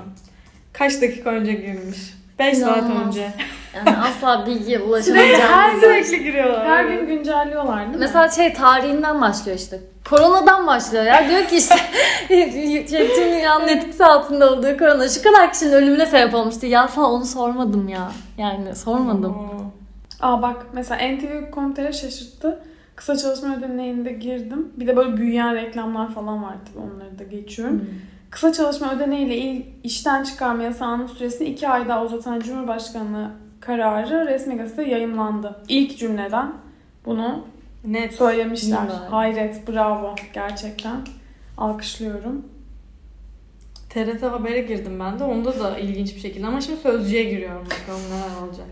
Kaç 0.74 1.02
dakika 1.02 1.30
önce 1.30 1.54
girmiş? 1.54 2.14
5 2.40 2.58
saat 2.58 2.78
İnanılmaz. 2.78 3.08
önce. 3.08 3.32
Yani 3.76 3.98
asla 3.98 4.46
bilgiye 4.46 4.78
sürekli 4.80 4.84
ulaşamayacağım. 4.90 5.54
her 5.54 5.80
Sürekli 5.80 6.24
giriyorlar. 6.24 6.68
her 6.68 6.86
gün 6.86 7.08
güncelliyorlar 7.08 7.80
değil 7.80 7.90
mi? 7.90 7.96
Mesela 8.00 8.30
şey 8.30 8.54
tarihinden 8.54 9.22
başlıyor 9.22 9.58
işte. 9.58 9.80
Koronadan 10.10 10.68
başlıyor 10.68 11.04
ya. 11.04 11.30
Diyor 11.30 11.46
ki 11.46 11.56
işte 11.58 11.76
şey, 12.28 12.86
tüm 12.88 13.32
dünyanın 13.32 13.68
etkisi 13.68 14.06
altında 14.06 14.52
olduğu 14.54 14.78
korona 14.78 15.10
şu 15.10 15.24
kadar 15.24 15.52
kişinin 15.54 15.72
ölümüne 15.74 16.06
sebep 16.06 16.34
olmuştu. 16.36 16.66
Ya 16.66 16.88
sana 16.88 17.12
onu 17.12 17.26
sormadım 17.26 17.88
ya. 17.90 18.12
Yani 18.38 18.76
sormadım. 18.76 19.36
Aa 20.22 20.42
bak 20.42 20.66
mesela 20.74 21.08
NTV.com.tr 21.16 21.92
şaşırttı. 21.92 22.60
Kısa 22.96 23.18
çalışma 23.18 23.56
ödeneğinde 23.58 24.12
girdim. 24.12 24.68
Bir 24.78 24.88
de 24.88 24.98
böyle 24.98 25.18
büyüyen 25.18 25.56
reklamlar 25.56 26.14
falan 26.14 26.44
var 26.44 26.56
tabii 26.74 26.84
onları 26.86 27.20
da 27.20 27.24
geçiyorum. 27.24 27.90
Kısa 28.36 28.54
çalışma 28.54 28.96
ödeneğiyle 28.96 29.38
il, 29.38 29.66
işten 29.84 30.24
çıkarma 30.24 30.64
yasağının 30.64 31.08
süresini 31.08 31.48
iki 31.48 31.70
ay 31.70 31.88
daha 31.88 32.04
uzatan 32.04 32.40
Cumhurbaşkanlığı 32.40 33.32
kararı 33.60 34.26
resmi 34.28 34.58
gazetede 34.58 34.90
yayımlandı. 34.90 35.64
İlk 35.68 35.98
cümleden 35.98 36.54
bunu 37.06 37.46
Net. 37.86 38.14
söylemişler. 38.14 38.88
Hayret, 39.10 39.68
bravo 39.68 40.16
gerçekten. 40.34 40.96
Alkışlıyorum. 41.58 42.46
TRT 43.90 44.24
Haber'e 44.24 44.62
girdim 44.62 45.00
ben 45.00 45.20
de. 45.20 45.24
Onda 45.24 45.60
da 45.60 45.80
ilginç 45.80 46.16
bir 46.16 46.20
şekilde. 46.20 46.48
Ama 46.48 46.62
şimdi 46.62 46.82
Sözcü'ye 46.82 47.24
giriyorum 47.24 47.66
bakalım 47.66 48.02
neler 48.12 48.48
olacak. 48.48 48.68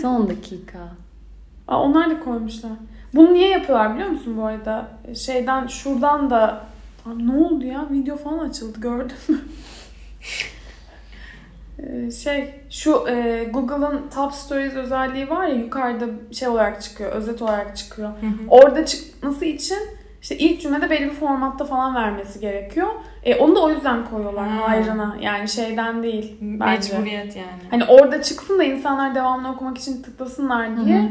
Son 0.00 0.28
dakika. 0.28 0.78
Aa, 1.68 1.82
onlar 1.82 2.10
da 2.10 2.20
koymuşlar. 2.20 2.72
Bunu 3.14 3.32
niye 3.34 3.48
yapıyorlar 3.48 3.94
biliyor 3.94 4.08
musun 4.08 4.36
bu 4.36 4.44
arada? 4.44 4.88
Şeyden 5.14 5.66
şuradan 5.66 6.30
da 6.30 6.71
Aa, 7.06 7.14
ne 7.14 7.44
oldu 7.44 7.66
ya? 7.66 7.86
Video 7.90 8.16
falan 8.16 8.38
açıldı 8.48 8.80
gördün 8.80 9.16
mü? 9.28 9.38
Ee, 11.78 12.10
şey 12.10 12.54
şu 12.70 13.08
e, 13.08 13.44
Google'ın 13.52 14.08
Top 14.14 14.32
Stories 14.32 14.74
özelliği 14.74 15.30
var 15.30 15.46
ya 15.46 15.54
yukarıda 15.54 16.04
şey 16.32 16.48
olarak 16.48 16.82
çıkıyor, 16.82 17.12
özet 17.12 17.42
olarak 17.42 17.76
çıkıyor. 17.76 18.10
Orada 18.48 18.86
çıkması 18.86 19.44
için 19.44 19.78
işte 20.22 20.38
ilk 20.38 20.60
cümlede 20.60 20.90
belli 20.90 21.04
bir 21.04 21.14
formatta 21.14 21.64
falan 21.64 21.94
vermesi 21.94 22.40
gerekiyor. 22.40 22.88
E, 23.24 23.34
onu 23.36 23.56
da 23.56 23.60
o 23.60 23.70
yüzden 23.70 24.04
koyuyorlar 24.06 24.48
Ha. 24.48 24.68
hayrına. 24.68 25.16
Yani 25.20 25.48
şeyden 25.48 26.02
değil 26.02 26.36
bence. 26.40 26.92
Mecburiyet 26.94 27.36
yani. 27.36 27.62
Hani 27.70 27.84
orada 27.84 28.22
çıksın 28.22 28.58
da 28.58 28.64
insanlar 28.64 29.14
devamlı 29.14 29.48
okumak 29.48 29.78
için 29.78 30.02
tıklasınlar 30.02 30.86
diye 30.86 30.98
Hı 30.98 31.02
hı. 31.02 31.08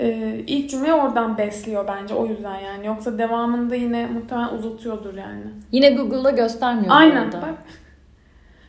E, 0.00 0.38
ilk 0.46 0.70
cümleyi 0.70 0.92
oradan 0.94 1.38
besliyor 1.38 1.88
bence 1.88 2.14
o 2.14 2.26
yüzden 2.26 2.58
yani. 2.60 2.86
Yoksa 2.86 3.18
devamında 3.18 3.74
yine 3.74 4.06
muhtemelen 4.06 4.48
uzatıyordur 4.48 5.14
yani. 5.14 5.42
Yine 5.72 5.90
Google'da 5.90 6.30
göstermiyor. 6.30 6.94
Aynen 6.94 7.16
arada. 7.16 7.42
bak. 7.42 7.54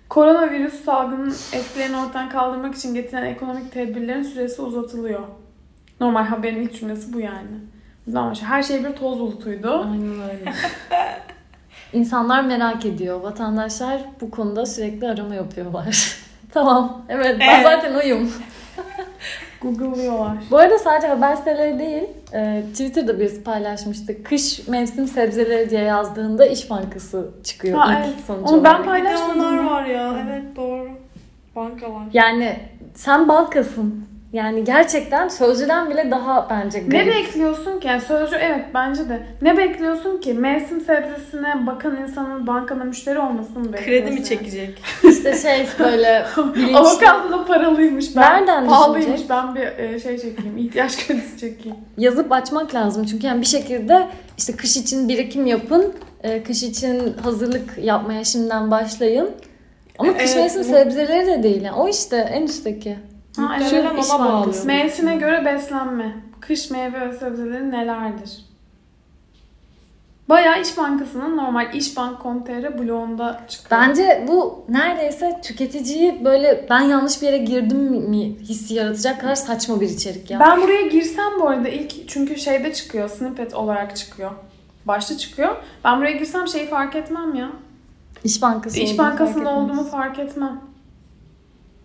Koronavirüs 0.10 0.86
salgının 0.86 1.34
etkilerini 1.54 1.98
ortadan 1.98 2.30
kaldırmak 2.30 2.76
için 2.76 2.94
getirilen 2.94 3.26
ekonomik 3.26 3.72
tedbirlerin 3.72 4.24
süresi 4.24 4.62
uzatılıyor. 4.62 5.20
Normal 6.02 6.24
haberin 6.24 6.62
ilk 6.62 6.80
cümlesi 6.80 7.14
bu 7.14 7.20
yani. 7.20 7.48
Zaman 8.08 8.36
her 8.36 8.64
şey 8.64 8.84
bir 8.86 8.94
toz 8.94 9.20
bulutuydu. 9.20 9.86
Aynen 9.92 10.22
öyle. 10.22 10.54
İnsanlar 11.94 12.44
merak 12.44 12.86
ediyor. 12.86 13.22
Vatandaşlar 13.22 14.02
bu 14.22 14.32
konuda 14.32 14.66
sürekli 14.66 15.08
arama 15.10 15.36
yapıyorlar. 15.36 16.18
Tamam. 16.54 17.02
Evet 17.10 17.36
ben 17.40 17.56
Evet. 17.56 17.64
zaten 17.64 17.94
oyum. 17.96 18.32
Google'lıyorlar. 19.62 20.38
Bu 20.52 20.58
arada 20.58 20.80
sadece 20.80 21.08
haber 21.08 21.36
siteleri 21.36 21.80
değil, 21.80 22.04
e, 22.34 22.64
Twitter'da 22.72 23.20
birisi 23.20 23.44
paylaşmıştı. 23.44 24.24
Kış 24.24 24.68
mevsim 24.68 25.08
sebzeleri 25.08 25.70
diye 25.70 25.82
yazdığında 25.82 26.46
İş 26.46 26.70
Bankası 26.70 27.28
çıkıyor 27.44 27.78
Ha, 27.80 27.92
ilk 27.94 28.06
evet. 28.06 28.16
sonuç 28.28 28.50
Onu 28.50 28.64
ben 28.64 28.70
olarak. 28.70 28.80
Bir 28.80 28.84
de 28.84 28.90
paylaşmadım. 28.90 29.68
var 29.68 29.86
ya. 29.86 30.14
Evet 30.30 30.44
doğru. 30.56 30.90
Bankalar. 31.56 32.04
Yani 32.14 32.60
sen 32.96 33.28
bankasın. 33.28 34.06
Yani 34.34 34.64
gerçekten 34.64 35.28
sözcüden 35.28 35.90
bile 35.90 36.12
daha 36.12 36.48
bence 36.50 36.84
Ne 36.88 36.98
garip. 36.98 37.14
bekliyorsun 37.16 37.80
ki? 37.80 37.88
Yani 37.88 38.02
sözcü 38.02 38.36
evet 38.36 38.66
bence 38.74 39.10
de. 39.10 39.20
Ne 39.42 39.58
bekliyorsun 39.58 40.18
ki? 40.18 40.34
Mevsim 40.34 40.82
sebzesine 40.82 41.68
bakan 41.68 41.98
insanın 42.02 42.48
bankada 42.48 42.84
müşteri 42.84 43.20
olmasını 43.20 43.60
mı 43.60 43.74
bekliyorsun? 43.74 44.06
Kredi 44.08 44.12
mi 44.22 44.24
çekecek? 44.26 44.82
İşte 45.04 45.38
şey 45.38 45.68
böyle 45.80 46.26
bilinçli. 46.56 46.78
Avokado 46.78 47.32
da 47.32 47.46
paralıymış. 47.46 48.16
Ben, 48.16 48.22
Nereden 48.40 48.68
pahalıymış. 48.68 49.06
düşünecek? 49.06 49.30
Ben 49.30 49.56
bir 49.56 49.62
e, 49.62 50.00
şey 50.00 50.18
çekeyim. 50.18 50.58
ihtiyaç 50.58 51.08
kredisi 51.08 51.38
çekeyim. 51.38 51.78
yazıp 51.98 52.32
açmak 52.32 52.76
lazım. 52.76 53.06
Çünkü 53.06 53.28
yani 53.28 53.42
bir 53.42 53.46
şekilde 53.48 54.08
işte 54.38 54.56
kış 54.56 54.78
için 54.78 55.10
birikim 55.10 55.46
yapın. 55.46 55.94
e, 56.24 56.44
Kış 56.44 56.64
için 56.64 57.14
hazırlık 57.24 57.78
yapmaya 57.82 58.24
şimdiden 58.24 58.72
başlayın. 58.72 59.30
Ama 60.00 60.14
kış 60.18 60.22
Evet, 60.26 60.36
mevsim 60.36 60.62
bu- 60.62 60.66
sebzeleri 60.66 61.28
de 61.28 61.44
değil. 61.44 61.62
Yani. 61.62 61.76
O 61.76 61.88
işte 61.88 62.18
en 62.18 62.44
üstteki. 62.44 62.96
Ha, 63.38 63.56
evet. 63.58 63.72
Muhtemelen 63.74 63.98
İş 63.98 64.10
ona 64.10 64.26
bağlıyor. 64.26 64.66
Mevsime 64.66 65.16
göre 65.16 65.46
beslenme. 65.46 66.16
Kış 66.40 66.70
meyve 66.70 67.10
ve 67.10 67.14
sebzeleri 67.14 67.72
nelerdir? 67.72 68.46
Bayağı 70.30 70.62
İş 70.62 70.78
Bankası'nın 70.78 71.38
normal 71.38 71.74
işbank.com.tr 71.74 72.80
blogunda 72.80 73.42
çıkıyor. 73.50 73.82
Bence 73.82 74.26
bu 74.28 74.66
neredeyse 74.70 75.40
tüketiciyi 75.44 76.26
böyle 76.26 76.66
ben 76.70 76.82
yanlış 76.82 77.22
bir 77.22 77.28
yere 77.28 77.38
girdim 77.38 77.80
mi 77.80 78.40
hissi 78.40 78.74
yaratacak 78.74 79.22
kadar 79.22 79.36
saçma 79.36 79.82
bir 79.82 79.90
içerik 79.90 80.32
ya. 80.32 80.40
Ben 80.40 80.62
buraya 80.62 80.82
girsem 80.82 81.32
bu 81.40 81.48
arada 81.50 81.70
ilk 81.70 82.10
çünkü 82.10 82.38
şeyde 82.38 82.74
çıkıyor, 82.74 83.10
snippet 83.10 83.54
olarak 83.54 83.96
çıkıyor. 83.96 84.32
Başta 84.86 85.18
çıkıyor. 85.18 85.56
Ben 85.84 85.98
buraya 86.00 86.12
girsem 86.12 86.48
şeyi 86.48 86.68
fark 86.68 86.96
etmem 86.96 87.36
ya. 87.36 87.50
İş 88.24 88.42
Bankası 88.42 88.80
İş 88.80 88.92
olduğunu 88.92 88.98
Bankası'nda 88.98 89.50
olduğumu 89.50 89.84
fark 89.84 90.20
etmem. 90.20 90.62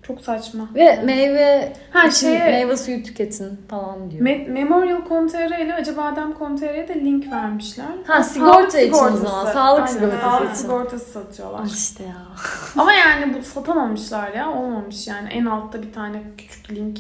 Çok 0.06 0.20
saçma. 0.20 0.68
Ve 0.74 1.00
meyve 1.04 1.72
Ha, 1.90 2.06
için 2.08 2.26
şeye- 2.26 2.44
meyve 2.50 2.76
suyu 2.76 3.02
tüketin 3.02 3.60
falan 3.68 4.10
diyor. 4.10 4.22
Me- 4.22 4.48
Memorial.com.tr 4.48 5.64
ile 5.64 5.74
Acabadem.com.tr'ye 5.74 6.88
de 6.88 6.94
link 6.94 7.32
vermişler. 7.32 7.86
Ha, 8.06 8.22
sigorta 8.22 8.80
için 8.80 8.92
o 8.92 9.16
zaman, 9.16 9.52
sağlık 9.52 9.80
Aynen, 9.80 9.92
sigortası 9.92 10.20
Sağlık 10.22 10.56
sigortası 10.56 11.10
satıyorlar. 11.10 11.58
Al 11.60 11.66
işte 11.66 12.04
ya. 12.04 12.16
Ama 12.82 12.92
yani 12.92 13.34
bu 13.34 13.42
satamamışlar 13.42 14.32
ya. 14.32 14.52
Olmamış 14.52 15.06
yani. 15.08 15.28
En 15.28 15.44
altta 15.46 15.82
bir 15.82 15.92
tane 15.92 16.22
küçük 16.38 16.70
link. 16.72 16.98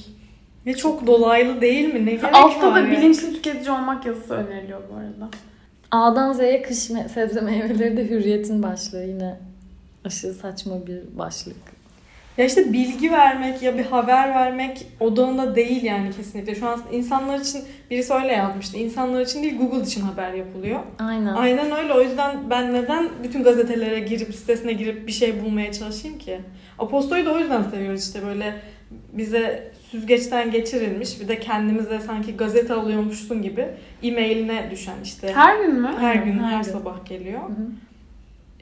Ve 0.66 0.74
çok 0.76 1.06
dolaylı 1.06 1.60
değil 1.60 1.94
mi? 1.94 2.06
Ne 2.06 2.10
gerek 2.14 2.34
Altta 2.34 2.66
var 2.66 2.74
da 2.74 2.78
ya? 2.80 2.90
bilinçli 2.90 3.32
tüketici 3.32 3.70
olmak 3.70 4.06
yazısı 4.06 4.34
öneriliyor 4.34 4.80
bu 4.92 4.96
arada. 4.96 5.30
A'dan 5.90 6.32
Z'ye 6.32 6.62
kış 6.62 6.90
me- 6.90 7.08
sebze 7.08 7.40
meyveleri 7.40 7.96
de 7.96 8.08
hürriyetin 8.10 8.62
başlığı 8.62 9.02
yine 9.04 9.36
aşırı 10.04 10.34
saçma 10.34 10.86
bir 10.86 11.18
başlık. 11.18 11.56
Ya 12.38 12.44
işte 12.44 12.72
bilgi 12.72 13.12
vermek 13.12 13.62
ya 13.62 13.78
bir 13.78 13.84
haber 13.84 14.28
vermek 14.28 14.86
odağında 15.00 15.56
değil 15.56 15.82
yani 15.82 16.10
kesinlikle. 16.16 16.54
Şu 16.54 16.68
an 16.68 16.80
insanlar 16.92 17.38
için 17.38 17.62
birisi 17.90 18.14
öyle 18.14 18.32
yazmıştı. 18.32 18.78
İnsanlar 18.78 19.20
için 19.20 19.42
değil 19.42 19.58
Google 19.58 19.82
için 19.82 20.00
haber 20.00 20.32
yapılıyor. 20.32 20.80
Aynen. 20.98 21.34
Aynen 21.34 21.72
öyle. 21.72 21.92
O 21.92 22.00
yüzden 22.02 22.36
ben 22.50 22.74
neden 22.74 23.08
bütün 23.24 23.42
gazetelere 23.42 24.00
girip 24.00 24.34
sitesine 24.34 24.72
girip 24.72 25.06
bir 25.06 25.12
şey 25.12 25.44
bulmaya 25.44 25.72
çalışayım 25.72 26.18
ki? 26.18 26.40
Aposto'yu 26.78 27.26
da 27.26 27.32
o 27.32 27.38
yüzden 27.38 27.62
seviyoruz 27.62 28.06
işte 28.06 28.22
böyle 28.26 28.54
bize 29.12 29.72
süzgeçten 29.90 30.50
geçirilmiş 30.50 31.20
bir 31.20 31.28
de 31.28 31.40
kendimize 31.40 32.00
sanki 32.00 32.36
gazete 32.36 32.74
alıyormuşsun 32.74 33.42
gibi 33.42 33.68
e-mailine 34.02 34.68
düşen 34.70 34.96
işte 35.04 35.32
her, 35.34 35.56
Her 35.56 35.64
gün 35.64 35.74
mü? 35.74 35.88
gün 36.24 36.38
her, 36.38 36.56
her 36.56 36.64
gün. 36.64 36.72
sabah 36.72 37.04
geliyor. 37.04 37.40
Hı 37.42 37.46
hı. 37.46 37.66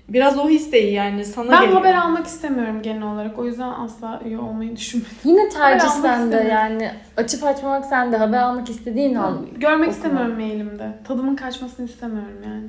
Biraz 0.09 0.39
o 0.39 0.49
his 0.49 0.73
de 0.73 0.83
iyi 0.83 0.93
yani 0.93 1.25
sana 1.25 1.51
Ben 1.53 1.61
geliyor. 1.61 1.79
haber 1.79 1.95
almak 1.95 2.27
istemiyorum 2.27 2.83
genel 2.83 3.03
olarak. 3.03 3.39
O 3.39 3.45
yüzden 3.47 3.69
asla 3.69 4.21
üye 4.25 4.39
olmayı 4.39 4.77
düşünmedim. 4.77 5.11
Yine 5.25 5.49
tercih 5.49 5.91
almak 5.91 6.03
sende 6.07 6.25
istemiyorum. 6.37 6.51
yani 6.51 6.91
açıp 7.17 7.45
açmamak 7.45 7.85
sende 7.85 8.17
haber 8.17 8.39
almak 8.43 8.71
istediğin 8.71 9.15
an. 9.15 9.47
Görmek 9.57 9.79
Okuma. 9.79 9.93
istemiyorum 9.93 10.35
mailimde. 10.35 10.89
Tadımın 11.09 11.37
kaçmasını 11.37 11.87
istemiyorum 11.87 12.37
yani. 12.47 12.65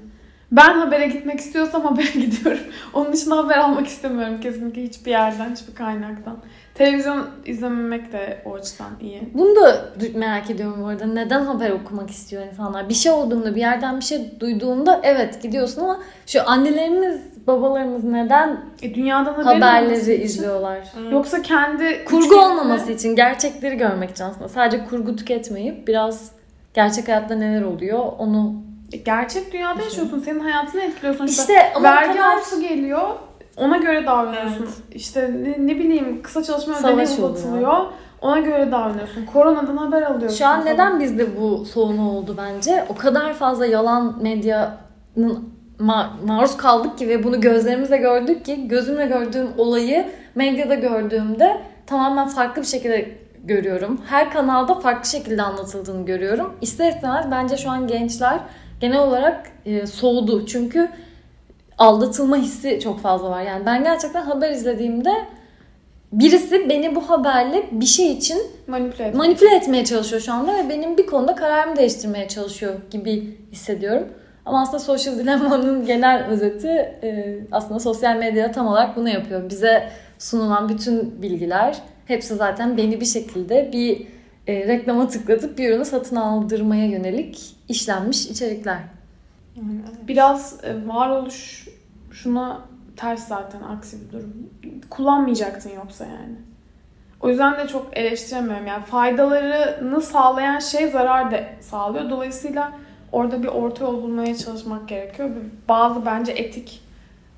Ben 0.52 0.74
habere 0.80 1.08
gitmek 1.08 1.40
istiyorsam 1.40 1.82
habere 1.82 2.12
gidiyorum. 2.26 2.64
Onun 2.94 3.14
dışında 3.14 3.38
haber 3.38 3.58
almak 3.58 3.88
istemiyorum 3.88 4.40
kesinlikle 4.42 4.84
hiçbir 4.84 5.12
yerden, 5.12 5.52
hiçbir 5.52 5.76
kaynaktan. 5.76 6.38
Televizyon 6.76 7.28
izlememek 7.46 8.12
de 8.14 8.42
o 8.46 8.54
açıdan 8.54 8.88
iyi. 9.02 9.22
Bunu 9.34 9.56
da 9.56 9.86
merak 10.16 10.50
ediyorum 10.50 10.78
bu 10.82 10.88
arada. 10.88 11.06
Neden 11.06 11.46
haber 11.46 11.70
okumak 11.70 12.10
istiyor 12.10 12.44
insanlar? 12.46 12.90
Bir 12.90 12.94
şey 12.94 13.12
olduğunda, 13.12 13.56
bir 13.56 13.60
yerden 13.60 13.98
bir 14.00 14.04
şey 14.06 14.40
duyduğunda 14.40 15.00
evet 15.04 15.42
gidiyorsun 15.44 15.82
ama 15.82 16.00
şu 16.28 16.50
annelerimiz, 16.50 17.20
babalarımız 17.48 18.04
neden 18.04 18.60
E, 18.82 18.96
dünyadan 18.96 19.34
haberleri 19.44 20.14
izliyorlar? 20.16 20.78
Evet. 21.02 21.12
Yoksa 21.12 21.42
kendi 21.42 22.06
Kurgu 22.06 22.24
güçlerine- 22.24 22.36
olmaması 22.52 22.92
için 22.92 23.16
gerçekleri 23.16 23.78
görmek 23.78 24.10
için 24.12 24.24
aslında. 24.24 24.50
Sadece 24.50 24.86
kurgu 24.86 25.16
tüketmeyip 25.16 25.88
biraz 25.88 26.32
gerçek 26.74 27.08
hayatta 27.08 27.36
neler 27.36 27.62
oluyor 27.62 28.00
onu 28.18 28.54
E, 28.94 28.98
Gerçek 28.98 29.54
dünyada 29.54 29.82
yaşıyorsun. 29.84 30.20
Senin 30.20 30.40
hayatını 30.40 30.82
etkiliyorsun. 30.82 31.26
İşte, 31.28 31.42
İşte 31.42 31.74
ama 31.76 31.84
vergi 31.90 32.18
kadar 32.18 32.62
geliyor. 32.70 33.10
Ona 33.58 33.78
göre 33.78 34.06
davranıyorsun. 34.06 34.68
İşte 34.92 35.32
ne, 35.44 35.68
ne 35.68 35.80
bileyim 35.80 36.22
kısa 36.22 36.44
çalışma 36.44 36.80
ödeneği 36.80 37.08
uzatılıyor. 37.08 37.74
Ona 38.22 38.40
göre 38.40 38.72
davranıyorsun. 38.72 39.26
Koronadan 39.26 39.78
haber 39.78 40.02
alıyorsun. 40.02 40.38
Şu 40.38 40.46
an 40.46 40.62
falan. 40.62 40.74
neden 40.74 41.00
bizde 41.00 41.40
bu 41.42 41.66
soğuma 41.66 42.12
oldu 42.12 42.36
bence? 42.38 42.86
O 42.90 42.96
kadar 42.96 43.34
fazla 43.34 43.66
yalan 43.66 44.24
medyanın 44.24 45.50
ma- 45.80 46.08
maruz 46.26 46.58
kaldık 46.58 46.98
ki 46.98 47.10
ve 47.10 47.24
bunu 47.24 47.42
gözlerimizle 47.42 47.98
gördük 47.98 48.46
ki 48.46 48.68
gözümle 48.68 49.06
gördüğüm 49.06 49.48
olayı 49.58 50.06
medyada 50.36 50.76
gördüğümde 50.76 51.58
tamamen 51.88 52.28
farklı 52.28 52.62
bir 52.62 52.68
şekilde 52.68 53.12
görüyorum. 53.44 54.02
Her 54.08 54.32
kanalda 54.32 54.76
farklı 54.76 55.10
şekilde 55.10 55.42
anlatıldığını 55.42 56.06
görüyorum. 56.06 56.54
İster 56.62 56.92
istemez 56.92 57.26
bence 57.32 57.58
şu 57.58 57.70
an 57.70 57.88
gençler 57.88 58.40
genel 58.80 59.00
olarak 59.00 59.52
e, 59.66 59.88
soğudu. 59.88 60.46
Çünkü 60.46 60.90
aldatılma 61.78 62.38
hissi 62.38 62.80
çok 62.80 63.00
fazla 63.00 63.30
var. 63.30 63.42
Yani 63.42 63.66
ben 63.66 63.84
gerçekten 63.84 64.22
haber 64.22 64.52
izlediğimde 64.52 65.12
birisi 66.12 66.70
beni 66.70 66.96
bu 66.96 67.10
haberle 67.10 67.66
bir 67.72 67.86
şey 67.86 68.12
için 68.12 68.38
manipüle 68.68 69.04
etmek. 69.04 69.16
manipüle 69.16 69.56
etmeye 69.56 69.86
çalışıyor 69.86 70.22
şu 70.22 70.34
anda 70.34 70.54
ve 70.58 70.70
benim 70.70 70.98
bir 70.98 71.06
konuda 71.06 71.36
kararımı 71.36 71.76
değiştirmeye 71.76 72.28
çalışıyor 72.28 72.74
gibi 72.92 73.38
hissediyorum. 73.52 74.08
Ama 74.46 74.62
aslında 74.62 74.80
Social 74.80 75.18
Dilemma'nın 75.18 75.86
genel 75.86 76.26
özeti 76.26 76.68
e, 77.04 77.40
aslında 77.52 77.80
sosyal 77.80 78.16
medya 78.16 78.52
tam 78.52 78.68
olarak 78.68 78.96
bunu 78.96 79.10
yapıyor. 79.10 79.50
Bize 79.50 79.90
sunulan 80.20 80.70
bütün 80.70 81.22
bilgiler 81.22 81.78
hepsi 82.06 82.36
zaten 82.36 82.78
beni 82.78 83.02
bir 83.02 83.06
şekilde 83.06 83.70
bir 83.74 84.08
e, 84.48 84.68
reklama 84.68 85.08
tıklatıp 85.08 85.58
bir 85.58 85.70
ürünü 85.70 85.86
satın 85.86 86.16
aldırmaya 86.16 86.86
yönelik 86.86 87.56
işlenmiş 87.70 88.26
içerikler. 88.26 88.78
Biraz 90.08 90.64
e, 90.64 90.88
varoluş 90.88 91.68
şuna 92.12 92.62
ters 92.98 93.28
zaten 93.28 93.62
aksi 93.62 94.08
bir 94.08 94.12
durum. 94.12 94.50
Kullanmayacaktın 94.90 95.70
yoksa 95.76 96.06
yani. 96.06 96.36
O 97.22 97.30
yüzden 97.30 97.58
de 97.58 97.68
çok 97.68 97.98
eleştiremiyorum. 97.98 98.68
Yani 98.68 98.84
faydalarını 98.84 100.02
sağlayan 100.02 100.60
şey 100.60 100.88
zarar 100.88 101.32
da 101.32 101.44
sağlıyor. 101.60 102.10
Dolayısıyla 102.10 102.72
orada 103.12 103.44
bir 103.44 103.48
orta 103.48 103.84
yol 103.84 104.02
bulmaya 104.04 104.38
çalışmak 104.38 104.88
gerekiyor. 104.88 105.30
Bazı 105.70 106.06
bence 106.06 106.32
etik 106.32 106.82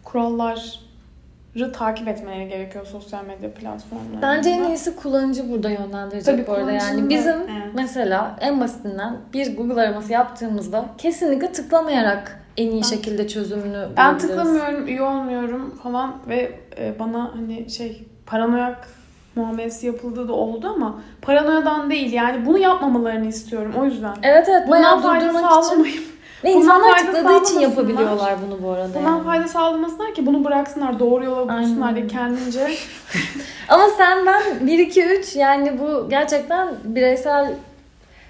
kuralları 0.03 0.59
takip 1.65 2.07
etmeye 2.07 2.45
gerekiyor 2.47 2.85
sosyal 2.85 3.23
medya 3.25 3.53
platformlarında. 3.53 4.21
Bence 4.21 4.49
en 4.49 4.63
iyisi 4.63 4.95
kullanıcı 4.95 5.51
burada 5.51 5.69
yönlendirecek 5.69 6.35
Tabii 6.35 6.47
bu 6.47 6.53
arada. 6.53 6.71
Yani 6.71 7.09
bizim 7.09 7.33
Evet. 7.33 7.73
mesela 7.73 8.35
en 8.41 8.59
basitinden 8.59 9.17
bir 9.33 9.57
Google 9.57 9.81
araması 9.81 10.13
yaptığımızda 10.13 10.85
kesinlikle 10.97 11.51
tıklamayarak 11.51 12.43
en 12.57 12.71
iyi 12.71 12.83
şekilde 12.83 13.27
çözümünü 13.27 13.87
Ben 13.97 14.17
tıklamıyorum, 14.17 14.87
üye 14.87 15.01
olmuyorum 15.01 15.79
falan 15.83 16.15
ve 16.27 16.51
e, 16.79 16.99
bana 16.99 17.31
hani 17.35 17.69
şey 17.69 18.07
paranoyak 18.25 18.87
muamelesi 19.35 19.87
yapıldığı 19.87 20.27
da 20.27 20.33
oldu 20.33 20.73
ama 20.75 21.01
paranoyadan 21.21 21.89
değil 21.89 22.13
yani 22.13 22.45
bunu 22.45 22.57
yapmamalarını 22.57 23.27
istiyorum 23.27 23.73
o 23.79 23.85
yüzden. 23.85 24.13
Evet 24.23 24.49
evet 24.49 24.67
Bundan 24.67 25.01
fayda 25.01 25.25
durdurmak 25.25 25.63
için. 25.65 26.16
Ve 26.43 26.53
Bundan 26.53 26.61
insanlar 26.61 26.97
tıkladığı 26.97 27.43
için 27.43 27.59
yapabiliyorlar 27.59 28.33
bunu 28.47 28.63
bu 28.63 28.69
arada. 28.69 28.99
Bundan 28.99 29.11
yani. 29.11 29.23
fayda 29.23 29.47
sağlamasınlar 29.47 30.13
ki 30.13 30.25
bunu 30.25 30.43
bıraksınlar 30.43 30.99
doğru 30.99 31.25
yola 31.25 31.49
bulsunlar 31.49 31.95
diye 31.95 32.07
kendince. 32.07 32.67
Ama 33.69 33.83
sen 33.97 34.25
ben 34.25 34.67
1 34.67 34.79
2 34.79 35.03
3 35.03 35.35
yani 35.35 35.79
bu 35.79 36.09
gerçekten 36.09 36.67
bireysel 36.83 37.53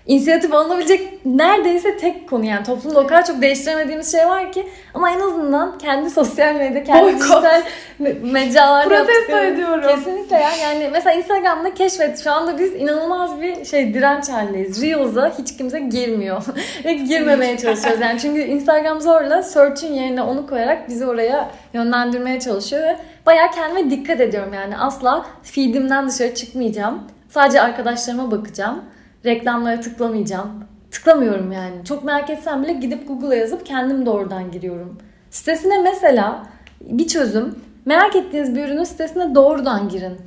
inisiyatif 0.08 0.54
alınabilecek 0.54 1.26
neredeyse 1.26 1.98
tek 1.98 2.30
konu 2.30 2.46
yani 2.46 2.66
toplumda 2.66 3.00
o 3.00 3.08
kadar 3.08 3.26
çok 3.26 3.42
değiştiremediğimiz 3.42 4.12
şey 4.12 4.28
var 4.28 4.52
ki 4.52 4.68
ama 4.94 5.12
en 5.12 5.20
azından 5.20 5.78
kendi 5.78 6.10
sosyal 6.10 6.56
medya, 6.56 6.84
kendi 6.84 7.04
Boykot. 7.04 7.22
dijital 7.22 7.62
me- 8.02 8.32
mecralarda 8.32 8.90
Protesto 8.90 9.38
ediyorum. 9.38 9.88
Kesinlikle 9.88 10.36
ya. 10.36 10.50
Yani 10.62 10.90
mesela 10.92 11.16
Instagram'da 11.16 11.74
keşfet. 11.74 12.24
Şu 12.24 12.32
anda 12.32 12.60
biz 12.60 12.76
inanılmaz 12.76 13.42
bir 13.42 13.66
şey 13.66 13.94
direnç 13.94 14.30
halindeyiz. 14.30 14.82
Reels'a 14.82 15.34
hiç 15.38 15.58
kimse 15.58 15.80
girmiyor. 15.80 16.44
Ve 16.86 16.94
girmemeye 16.94 17.58
çalışıyoruz. 17.58 18.02
Yani 18.02 18.20
çünkü 18.20 18.42
Instagram 18.42 19.02
zorla 19.02 19.44
search'ün 19.44 19.94
yerine 19.94 20.22
onu 20.22 20.48
koyarak 20.48 20.90
bizi 20.90 21.06
oraya 21.06 21.52
yönlendirmeye 21.74 22.40
çalışıyor 22.40 22.84
ve 22.84 22.98
bayağı 23.26 23.52
kendime 23.52 23.90
dikkat 23.90 24.22
ediyorum 24.22 24.54
yani. 24.54 24.78
Asla 24.78 25.26
feed'imden 25.44 26.10
dışarı 26.10 26.36
çıkmayacağım. 26.36 27.04
Sadece 27.30 27.62
arkadaşlarıma 27.62 28.32
bakacağım. 28.32 28.84
Reklamlara 29.26 29.80
tıklamayacağım. 29.80 30.50
Tıklamıyorum 30.92 31.52
yani. 31.52 31.86
Çok 31.86 32.04
merak 32.04 32.30
etsem 32.30 32.64
bile 32.64 32.74
gidip 32.74 33.08
Google'a 33.08 33.36
yazıp 33.36 33.66
kendim 33.66 34.06
de 34.06 34.10
oradan 34.10 34.52
giriyorum. 34.52 34.98
Sitesine 35.30 35.82
mesela 35.82 36.48
bir 36.82 37.08
çözüm. 37.08 37.56
Merak 37.86 38.16
ettiğiniz 38.16 38.56
bir 38.56 38.64
ürünün 38.66 38.84
sitesine 38.84 39.36
doğrudan 39.36 39.90
girin. 39.90 40.18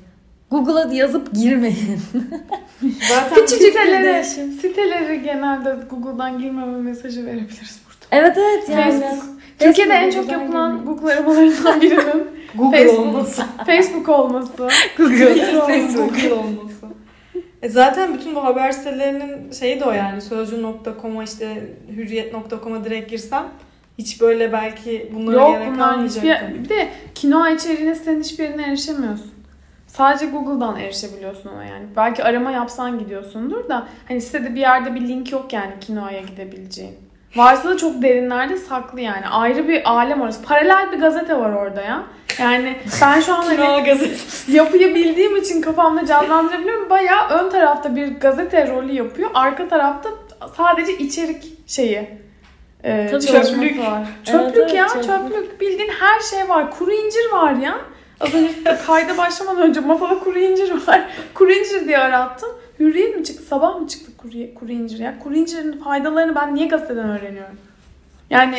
Google'a 0.50 0.92
yazıp 0.94 1.34
girmeyin. 1.34 2.00
Zaten 3.08 3.34
Küçücük 3.34 3.60
bir 3.60 3.66
Siteleri, 3.66 4.04
değişim. 4.14 4.52
siteleri 4.52 5.22
genelde 5.22 5.76
Google'dan 5.90 6.38
girmeme 6.38 6.78
mesajı 6.78 7.26
verebiliriz 7.26 7.80
burada. 7.86 8.06
Evet 8.24 8.38
evet 8.38 8.68
yani. 8.68 9.00
Facebook. 9.00 9.24
Türkiye'de 9.58 9.92
en 9.92 10.10
çok 10.10 10.32
yapılan 10.32 10.76
girmeyin. 10.76 10.86
Google 10.96 11.14
aramalarından 11.14 11.80
birinin 11.80 12.26
Google 12.54 12.78
Facebook. 12.84 13.06
olması. 13.06 13.42
Facebook 13.66 14.08
olması. 14.08 14.68
Google. 14.98 15.34
Facebook 15.56 15.94
Google 15.96 16.32
olması. 16.32 16.86
E 17.62 17.68
zaten 17.68 18.14
bütün 18.14 18.34
bu 18.34 18.44
haber 18.44 18.72
sitelerinin 18.72 19.52
şeyi 19.52 19.80
de 19.80 19.84
o 19.84 19.92
yani 19.92 20.20
sözcü.com'a 20.20 21.24
işte 21.24 21.66
hürriyet.com'a 21.96 22.84
direkt 22.84 23.10
girsem 23.10 23.44
hiç 23.98 24.20
böyle 24.20 24.52
belki 24.52 25.10
bunlara 25.14 25.36
Yok 25.36 25.52
gerek 25.52 25.74
bunlar 25.74 26.04
hiçbir... 26.04 26.64
Bir 26.64 26.68
de 26.68 26.88
kinoa 27.14 27.50
içeriğine 27.50 27.94
sen 27.94 28.20
hiçbirine 28.20 28.62
erişemiyorsun. 28.62 29.30
Sadece 29.86 30.26
Google'dan 30.26 30.76
erişebiliyorsun 30.76 31.50
ona 31.50 31.64
yani. 31.64 31.86
Belki 31.96 32.24
arama 32.24 32.50
yapsan 32.50 32.98
gidiyorsundur 32.98 33.68
da 33.68 33.86
hani 34.08 34.20
sitede 34.20 34.54
bir 34.54 34.60
yerde 34.60 34.94
bir 34.94 35.00
link 35.00 35.32
yok 35.32 35.52
yani 35.52 35.72
kinoaya 35.80 36.20
gidebileceğin. 36.20 36.94
Varsa 37.36 37.68
da 37.68 37.76
çok 37.76 38.02
derinlerde 38.02 38.56
saklı 38.56 39.00
yani. 39.00 39.28
Ayrı 39.28 39.68
bir 39.68 39.90
alem 39.90 40.20
orası. 40.20 40.42
Paralel 40.42 40.92
bir 40.92 40.98
gazete 40.98 41.38
var 41.38 41.52
orada 41.52 41.82
ya. 41.82 42.02
Yani 42.38 42.76
ben 43.02 43.20
şu 43.20 43.34
an 43.34 43.42
hani 43.42 43.96
yapıyı 44.48 44.94
bildiğim 44.94 45.36
için 45.36 45.60
kafamda 45.60 46.06
canlandırabiliyorum. 46.06 46.90
Bayağı 46.90 47.28
ön 47.28 47.50
tarafta 47.50 47.96
bir 47.96 48.08
gazete 48.20 48.68
rolü 48.68 48.92
yapıyor. 48.92 49.30
Arka 49.34 49.68
tarafta 49.68 50.08
sadece 50.56 50.98
içerik 50.98 51.68
şeyi. 51.68 52.08
e, 52.84 53.08
Tabii 53.10 53.26
çöplük. 53.26 53.78
var. 53.78 54.02
Çöplük 54.24 54.56
Evet, 54.56 54.74
ya 54.74 54.86
evet, 54.94 55.04
çöplük. 55.04 55.60
Bildiğin 55.60 55.90
her 56.00 56.20
şey 56.20 56.48
var. 56.48 56.70
Kuru 56.70 56.92
incir 56.92 57.32
var 57.32 57.52
ya. 57.54 57.74
Az 58.20 58.34
önce 58.34 58.52
kayda 58.86 59.18
başlamadan 59.18 59.62
önce 59.62 59.80
masada 59.80 60.18
kuru 60.18 60.38
incir 60.38 60.86
var. 60.86 61.02
Kuru 61.34 61.52
incir 61.52 61.88
diye 61.88 61.98
arattım. 61.98 62.48
Hürriyet 62.78 63.16
mi 63.16 63.24
çıktı? 63.24 63.42
Sabah 63.44 63.80
mı 63.80 63.88
çıktı 63.88 64.12
kuru, 64.16 64.32
kuru 64.54 64.72
incir 64.72 64.98
ya? 64.98 65.18
Kuru 65.22 65.34
incirin 65.34 65.72
faydalarını 65.72 66.34
ben 66.34 66.54
niye 66.54 66.66
gazeteden 66.68 67.08
öğreniyorum? 67.08 67.56
Yani 68.30 68.58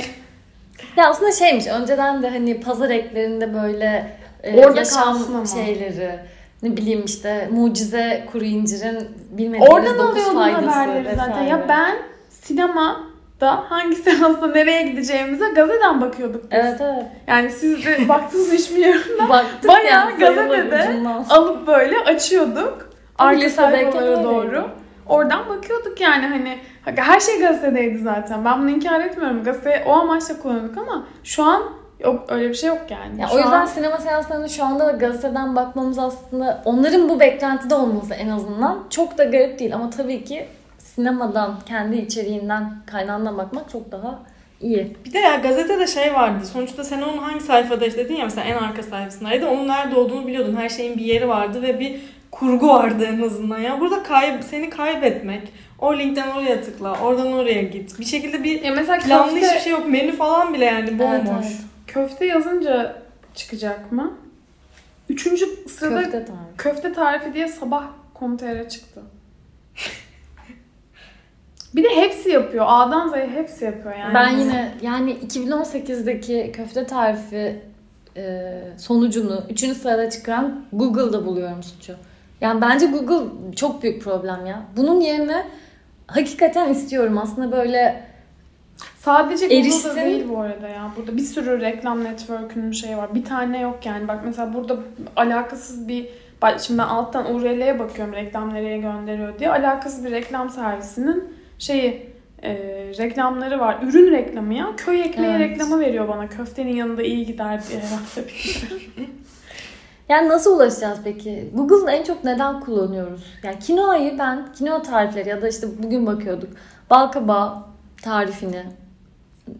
Ya 0.97 1.09
aslında 1.09 1.31
şeymiş 1.31 1.67
önceden 1.67 2.23
de 2.23 2.29
hani 2.29 2.59
pazar 2.61 2.89
eklerinde 2.89 3.53
böyle 3.53 4.17
e, 4.43 4.59
Orada 4.65 4.79
yaşam 4.79 5.17
ama. 5.35 5.45
şeyleri 5.45 6.19
ne 6.63 6.77
bileyim 6.77 7.05
işte 7.05 7.47
mucize 7.51 8.25
kuru 8.31 8.43
incirin 8.43 9.09
bilmediğimiz 9.31 9.69
oradan 9.73 9.97
dokuz 9.99 10.27
alıyordum 10.27 10.35
faydası 10.35 10.69
haberleri 10.69 11.05
vesaire. 11.05 11.15
zaten. 11.29 11.41
Ya 11.43 11.65
ben 11.69 11.95
sinemada 12.29 13.63
hangi 13.69 13.95
seansta 13.95 14.47
nereye 14.47 14.83
gideceğimize 14.83 15.45
gazeteden 15.55 16.01
bakıyorduk 16.01 16.43
biz. 16.43 16.59
Evet 16.59 16.81
evet. 16.81 17.03
Yani 17.27 17.49
siz 17.49 17.85
de 17.85 17.97
baktınız 18.09 18.51
hiç 18.53 18.71
bilmiyorum. 18.71 19.29
Baktık 19.29 19.69
Bayağı 19.69 20.17
gazetede. 20.19 20.89
Alıp 21.29 21.67
böyle 21.67 21.99
açıyorduk. 21.99 22.89
Arka 23.17 23.39
lisedeyken 23.41 23.91
sayfalara 23.91 24.09
öyleydi. 24.09 24.23
doğru. 24.23 24.69
Oradan 25.05 25.49
bakıyorduk 25.49 26.01
yani 26.01 26.25
hani 26.27 26.57
her 26.85 27.19
şey 27.19 27.39
gazetedeydi 27.39 27.97
zaten. 27.97 28.45
Ben 28.45 28.61
bunu 28.61 28.69
inkar 28.69 28.99
etmiyorum. 28.99 29.43
Gazete 29.43 29.83
o 29.87 29.91
amaçla 29.91 30.39
kullanıyorduk 30.41 30.77
ama 30.77 31.03
şu 31.23 31.43
an 31.43 31.63
yok 31.99 32.25
öyle 32.29 32.49
bir 32.49 32.53
şey 32.53 32.69
yok 32.69 32.81
yani. 32.89 33.21
Ya 33.21 33.27
Şu 33.27 33.35
o 33.35 33.37
yüzden 33.37 33.51
an- 33.61 33.65
sinema 33.65 33.97
seanslarını 33.97 34.49
şu 34.49 34.63
anda 34.63 34.87
da 34.87 34.91
gazeteden 34.91 35.55
bakmamız 35.55 35.99
aslında 35.99 36.61
onların 36.65 37.09
bu 37.09 37.19
beklentide 37.19 37.75
olması 37.75 38.13
en 38.13 38.29
azından 38.29 38.83
çok 38.89 39.17
da 39.17 39.23
garip 39.23 39.59
değil 39.59 39.75
ama 39.75 39.89
tabii 39.89 40.23
ki 40.23 40.47
sinemadan 40.77 41.55
kendi 41.65 41.95
içeriğinden 41.97 42.73
kaynağından 42.85 43.37
bakmak 43.37 43.69
çok 43.69 43.91
daha 43.91 44.19
iyi. 44.61 44.97
Bir 45.05 45.13
de 45.13 45.19
ya 45.19 45.35
gazetede 45.35 45.87
şey 45.87 46.13
vardı. 46.13 46.45
Sonuçta 46.45 46.83
sen 46.83 47.01
onun 47.01 47.17
hangi 47.17 47.39
sayfada 47.39 47.85
işte 47.85 48.05
dedin 48.05 48.15
ya 48.15 48.25
mesela 48.25 48.47
en 48.47 48.57
arka 48.57 48.83
sayfasındaydı. 48.83 49.47
Onun 49.47 49.67
nerede 49.67 49.95
olduğunu 49.95 50.27
biliyordun. 50.27 50.55
Her 50.55 50.69
şeyin 50.69 50.97
bir 50.97 51.05
yeri 51.05 51.27
vardı 51.27 51.61
ve 51.61 51.79
bir 51.79 52.01
kurgu 52.31 52.67
vardı 52.67 53.05
en 53.05 53.21
azından. 53.21 53.59
Ya 53.59 53.79
burada 53.79 54.03
kayb 54.03 54.43
seni 54.43 54.69
kaybetmek. 54.69 55.53
O 55.79 55.97
linkten 55.97 56.31
oraya 56.31 56.61
tıkla, 56.61 56.99
oradan 56.99 57.33
oraya 57.33 57.61
git. 57.61 57.99
Bir 57.99 58.05
şekilde 58.05 58.43
bir 58.43 58.61
ya 58.61 58.73
mesela 58.73 58.99
planlı 58.99 59.33
köfte, 59.33 59.47
hiçbir 59.47 59.59
şey 59.59 59.71
yok. 59.71 59.87
Menü 59.87 60.11
falan 60.11 60.53
bile 60.53 60.65
yani 60.65 60.99
bomboş. 60.99 61.29
Evet, 61.31 61.45
evet. 61.45 61.57
köfte 61.87 62.25
yazınca 62.25 63.01
çıkacak 63.35 63.91
mı? 63.91 64.13
Üçüncü 65.09 65.45
sırada 65.69 66.01
köfte, 66.01 66.25
Köfte 66.57 66.81
tarifi. 66.81 66.95
tarifi 66.95 67.33
diye 67.33 67.47
sabah 67.47 67.83
komutere 68.13 68.69
çıktı. 68.69 69.01
Bir 71.75 71.83
de 71.83 71.95
hepsi 71.95 72.29
yapıyor. 72.29 72.65
A'dan 72.67 73.09
Z'ye 73.09 73.27
hepsi 73.27 73.65
yapıyor 73.65 73.95
yani. 73.95 74.13
Ben 74.13 74.29
yine 74.29 74.71
yani 74.81 75.13
2018'deki 75.13 76.51
köfte 76.55 76.85
tarifi 76.85 77.61
e, 78.17 78.51
sonucunu 78.77 79.43
3. 79.49 79.59
sırada 79.59 80.09
çıkaran 80.09 80.65
Google'da 80.73 81.25
buluyorum 81.25 81.63
suçu. 81.63 81.95
Yani 82.41 82.61
bence 82.61 82.85
Google 82.85 83.25
çok 83.55 83.83
büyük 83.83 84.03
problem 84.03 84.45
ya. 84.45 84.61
Bunun 84.77 84.99
yerine 84.99 85.45
hakikaten 86.07 86.69
istiyorum 86.69 87.17
aslında 87.17 87.51
böyle 87.51 88.03
Sadece 88.97 89.47
Google'da 89.47 89.61
Erişsin. 89.61 89.95
değil 89.95 90.29
bu 90.29 90.39
arada 90.39 90.67
ya. 90.67 90.91
Burada 90.97 91.17
bir 91.17 91.21
sürü 91.21 91.61
reklam 91.61 92.03
network'ünün 92.03 92.71
şeyi 92.71 92.97
var. 92.97 93.15
Bir 93.15 93.25
tane 93.25 93.59
yok 93.61 93.85
yani. 93.85 94.07
Bak 94.07 94.19
mesela 94.25 94.53
burada 94.53 94.77
alakasız 95.15 95.87
bir 95.87 96.07
şimdi 96.59 96.77
ben 96.79 96.83
alttan 96.83 97.35
URL'ye 97.35 97.79
bakıyorum 97.79 98.13
reklam 98.13 98.53
nereye 98.53 98.77
gönderiyor 98.77 99.39
diye. 99.39 99.49
Alakasız 99.49 100.05
bir 100.05 100.11
reklam 100.11 100.49
servisinin 100.49 101.23
şeyi 101.59 102.11
e, 102.43 102.53
reklamları 102.97 103.59
var. 103.59 103.77
Ürün 103.83 104.11
reklamı 104.11 104.53
ya. 104.53 104.67
Köy 104.77 105.01
ekmeği 105.01 105.31
Evet. 105.31 105.49
reklamı 105.49 105.79
veriyor 105.79 106.07
bana. 106.07 106.29
Köftenin 106.29 106.75
yanında 106.75 107.03
iyi 107.03 107.25
gider 107.25 107.61
diye 107.69 107.79
herhalde. 107.79 108.29
Yani 110.11 110.29
nasıl 110.29 110.55
ulaşacağız 110.55 110.99
peki? 111.03 111.51
Google'ı 111.53 111.91
en 111.91 112.03
çok 112.03 112.23
neden 112.23 112.59
kullanıyoruz? 112.59 113.23
Yani 113.43 113.59
kinoayı 113.59 114.19
ben, 114.19 114.53
kinoa 114.53 114.81
tarifleri 114.81 115.29
ya 115.29 115.41
da 115.41 115.47
işte 115.47 115.67
bugün 115.83 116.05
bakıyorduk. 116.05 116.49
Balkabağı 116.89 117.57
tarifini 118.01 118.63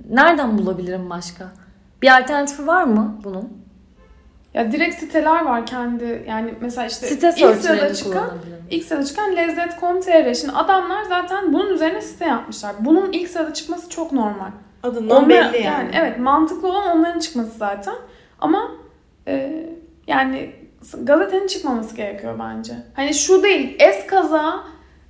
nereden 0.10 0.58
bulabilirim 0.58 1.10
başka? 1.10 1.46
Bir 2.02 2.18
alternatifi 2.18 2.68
var 2.68 2.84
mı 2.84 3.20
bunun? 3.24 3.62
ya 4.54 4.72
direkt 4.72 5.00
siteler 5.00 5.46
var 5.46 5.66
kendi 5.66 6.26
yani 6.28 6.54
mesela 6.62 6.88
işte 6.88 7.08
Site 7.08 7.34
ilk 7.38 7.56
sırada 7.56 7.94
çıkan. 7.94 8.32
İlk 8.70 8.86
sırada 8.86 9.06
çıkan 9.06 9.36
lezzet.com.tr. 9.36 10.34
Şimdi 10.34 10.54
adamlar 10.54 11.04
zaten 11.04 11.54
bunun 11.54 11.74
üzerine 11.74 12.02
site 12.02 12.26
yapmışlar. 12.26 12.76
Bunun 12.80 13.12
ilk 13.12 13.30
sırada 13.30 13.54
çıkması 13.54 13.90
çok 13.90 14.12
normal. 14.12 14.52
Adından 14.84 15.18
Onlar- 15.18 15.30
belli 15.30 15.64
yani. 15.64 15.90
Evet 15.94 16.20
mantıklı 16.20 16.68
olan 16.68 16.98
onların 16.98 17.20
çıkması 17.20 17.58
zaten. 17.58 17.96
Ama 18.40 18.72
e, 19.28 19.66
yani 20.12 20.52
gazetenin 21.04 21.48
çıkmaması 21.48 21.96
gerekiyor 21.96 22.40
bence. 22.40 22.74
Hani 22.94 23.14
şu 23.14 23.44
değil 23.44 23.76
es 23.80 24.08
kaza 24.08 24.64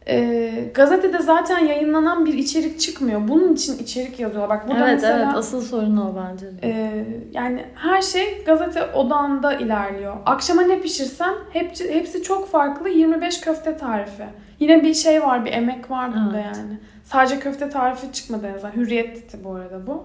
e, 0.08 0.52
gazetede 0.74 1.20
zaten 1.20 1.60
yayınlanan 1.60 2.26
bir 2.26 2.34
içerik 2.34 2.80
çıkmıyor. 2.80 3.28
Bunun 3.28 3.54
için 3.54 3.78
içerik 3.78 4.20
yazıyorlar. 4.20 4.58
Bak 4.58 4.68
burada 4.68 4.84
Evet 4.86 4.94
mesela 4.94 5.18
evet 5.26 5.36
asıl 5.36 5.62
sorun 5.62 5.98
o 5.98 6.16
bence. 6.16 6.46
e, 6.64 7.04
yani 7.32 7.66
her 7.76 8.02
şey 8.02 8.44
gazete 8.46 8.84
odağında 8.86 9.54
ilerliyor. 9.54 10.16
Akşama 10.26 10.62
ne 10.62 10.80
pişirsem 10.82 11.34
hepsi, 11.54 11.94
hepsi 11.94 12.24
çok 12.24 12.50
farklı 12.52 12.90
25 12.90 13.42
köfte 13.42 13.78
tarifi. 13.78 14.24
Yine 14.60 14.84
bir 14.84 14.94
şey 14.94 15.22
var, 15.24 15.46
bir 15.46 15.52
emek 15.54 15.92
var 15.92 16.10
burada 16.14 16.42
Evet. 16.42 16.58
yani. 16.58 16.78
Sadece 17.04 17.40
köfte 17.40 17.70
tarifi 17.70 18.12
çıkmadı 18.14 18.48
en 18.48 18.54
azından. 18.54 18.76
Hürriyet'ti 18.76 19.44
bu 19.44 19.52
arada 19.54 19.88
bu. 19.88 20.04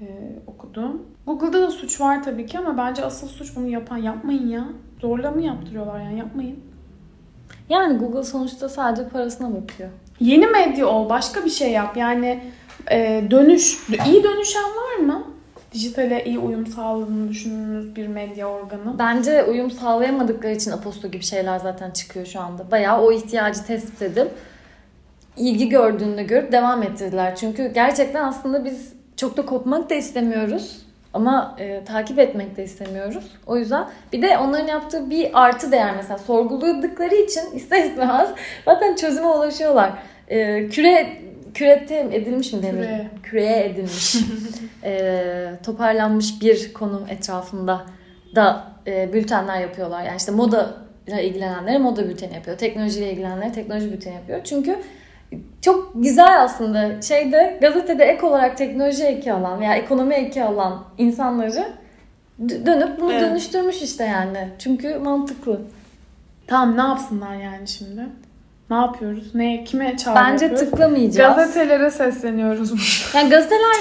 E, 0.00 0.06
okudum. 0.46 1.02
Google'da 1.26 1.62
da 1.62 1.70
suç 1.70 2.00
var 2.00 2.22
tabii 2.22 2.46
ki 2.46 2.58
ama 2.58 2.76
bence 2.78 3.04
asıl 3.04 3.28
suç 3.28 3.56
bunu 3.56 3.68
yapan 3.68 3.96
yapmayın 3.96 4.48
ya. 4.48 4.64
Zorla 5.00 5.30
mı 5.30 5.42
yaptırıyorlar 5.42 6.00
yani 6.00 6.18
yapmayın. 6.18 6.58
Yani 7.68 7.98
Google 7.98 8.22
sonuçta 8.22 8.68
sadece 8.68 9.08
parasına 9.08 9.48
bakıyor. 9.48 9.90
Yeni 10.20 10.46
medya 10.46 10.86
ol, 10.86 11.08
başka 11.08 11.44
bir 11.44 11.50
şey 11.50 11.72
yap. 11.72 11.96
Yani 11.96 12.42
e, 12.90 13.24
dönüş, 13.30 13.88
iyi 14.06 14.24
dönüşen 14.24 14.64
var 14.64 14.96
mı? 14.96 15.24
Dijitale 15.72 16.24
iyi 16.24 16.38
uyum 16.38 16.66
sağladığını 16.66 17.28
düşündüğünüz 17.28 17.96
bir 17.96 18.06
medya 18.06 18.48
organı. 18.48 18.98
Bence 18.98 19.44
uyum 19.44 19.70
sağlayamadıkları 19.70 20.52
için 20.52 20.70
Aposto 20.70 21.08
gibi 21.08 21.22
şeyler 21.22 21.58
zaten 21.58 21.90
çıkıyor 21.90 22.26
şu 22.26 22.40
anda. 22.40 22.70
Bayağı 22.70 23.02
o 23.02 23.12
ihtiyacı 23.12 23.66
tespit 23.66 24.02
edip 24.02 24.30
ilgi 25.36 25.68
gördüğünde 25.68 26.22
görüp 26.22 26.52
devam 26.52 26.82
ettirdiler. 26.82 27.36
Çünkü 27.36 27.72
gerçekten 27.74 28.24
aslında 28.24 28.64
biz 28.64 28.92
çok 29.16 29.36
da 29.36 29.46
kopmak 29.46 29.90
da 29.90 29.94
istemiyoruz. 29.94 30.83
Ama 31.14 31.56
e, 31.58 31.84
takip 31.84 32.18
etmek 32.18 32.56
de 32.56 32.64
istemiyoruz. 32.64 33.24
O 33.46 33.56
yüzden 33.56 33.88
bir 34.12 34.22
de 34.22 34.38
onların 34.38 34.66
yaptığı 34.66 35.10
bir 35.10 35.42
artı 35.42 35.72
değer 35.72 35.96
mesela 35.96 36.18
sorguladıkları 36.18 37.14
için 37.14 37.42
ister 37.54 37.84
istemez 37.84 38.30
zaten 38.64 38.94
çözüme 38.94 39.26
ulaşıyorlar. 39.26 39.92
E, 40.28 40.68
küre 40.68 41.18
kürete 41.54 42.08
edilmiş 42.12 42.52
mi 42.52 42.62
denir? 42.62 42.82
Küre. 42.82 43.10
Küreye 43.22 43.64
edilmiş. 43.64 44.16
e, 44.84 45.50
toparlanmış 45.64 46.42
bir 46.42 46.72
konu 46.72 47.06
etrafında 47.10 47.82
da 48.34 48.64
e, 48.86 49.12
bültenler 49.12 49.60
yapıyorlar. 49.60 50.04
Yani 50.04 50.16
işte 50.16 50.32
moda 50.32 50.74
ile 51.06 51.24
ilgilenenlere 51.24 51.78
moda 51.78 52.08
bülteni 52.08 52.34
yapıyor. 52.34 52.58
Teknolojiyle 52.58 53.12
ilgilenenlere 53.12 53.52
teknoloji 53.52 53.92
bülteni 53.92 54.14
yapıyor. 54.14 54.40
Çünkü 54.44 54.78
çok 55.62 55.92
güzel 55.94 56.42
aslında 56.42 57.02
şeyde 57.02 57.58
gazetede 57.60 58.04
ek 58.04 58.26
olarak 58.26 58.56
teknoloji 58.56 59.04
eki 59.04 59.32
alan 59.32 59.60
veya 59.60 59.74
ekonomi 59.74 60.14
eki 60.14 60.44
alan 60.44 60.84
insanları 60.98 61.68
dönüp 62.48 63.00
bunu 63.00 63.12
Evet. 63.12 63.22
dönüştürmüş 63.22 63.82
işte 63.82 64.04
yani. 64.04 64.48
Çünkü 64.58 64.98
mantıklı. 64.98 65.60
Tamam 66.46 66.76
ne 66.76 66.82
yapsınlar 66.82 67.34
yani 67.34 67.68
şimdi? 67.68 68.00
Ne 68.70 68.76
yapıyoruz? 68.76 69.34
Ne 69.34 69.64
kime 69.64 69.96
çağrı 69.96 70.14
Bence 70.14 70.44
yapıyoruz? 70.44 70.70
tıklamayacağız. 70.70 71.36
Gazetelere 71.36 71.90
sesleniyoruz. 71.90 72.72
Yani 73.14 73.30
gazeteler 73.30 73.76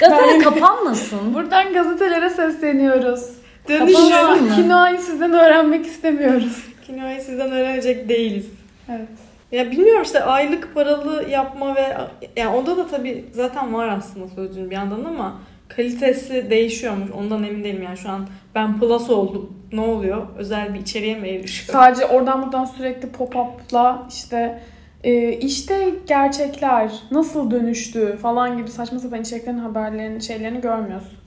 gazeteler 0.00 0.42
kapanmasın. 0.42 1.34
Buradan 1.34 1.72
gazetelere 1.72 2.30
sesleniyoruz. 2.30 3.20
Mı? 3.68 4.54
Kinoayı 4.56 4.98
sizden 4.98 5.32
öğrenmek 5.32 5.86
istemiyoruz. 5.86 6.66
Kinoayı 6.86 7.20
sizden 7.20 7.50
öğrenecek 7.50 8.08
değiliz. 8.08 8.46
Evet. 8.90 9.08
Ya 9.52 9.70
bilmiyorum 9.70 10.02
işte 10.02 10.22
aylık 10.22 10.74
paralı 10.74 11.30
yapma 11.30 11.76
ve 11.76 11.96
yani 12.36 12.56
onda 12.56 12.76
da 12.76 12.86
tabii 12.86 13.24
zaten 13.32 13.74
var 13.74 13.88
aslında 13.88 14.28
sözcüğün 14.28 14.70
bir 14.70 14.74
yandan 14.74 15.04
ama 15.04 15.40
kalitesi 15.68 16.50
değişiyormuş. 16.50 17.10
Ondan 17.10 17.44
emin 17.44 17.64
değilim 17.64 17.82
yani 17.82 17.96
şu 17.96 18.10
an 18.10 18.26
ben 18.54 18.80
plus 18.80 19.10
oldum. 19.10 19.52
Ne 19.72 19.80
oluyor? 19.80 20.26
Özel 20.38 20.74
bir 20.74 20.80
içeriğe 20.80 21.14
mi 21.14 21.28
erişiyor? 21.28 21.78
Sadece 21.78 22.06
oradan 22.06 22.42
buradan 22.42 22.64
sürekli 22.64 23.08
pop-up'la 23.08 24.06
işte 24.10 24.62
e, 25.04 25.32
işte 25.32 25.90
gerçekler 26.06 26.92
nasıl 27.10 27.50
dönüştü 27.50 28.16
falan 28.22 28.58
gibi 28.58 28.70
saçma 28.70 28.98
sapan 28.98 29.20
içeriklerin 29.20 29.58
haberlerini 29.58 30.22
şeylerini 30.22 30.60
görmüyorsun. 30.60 31.18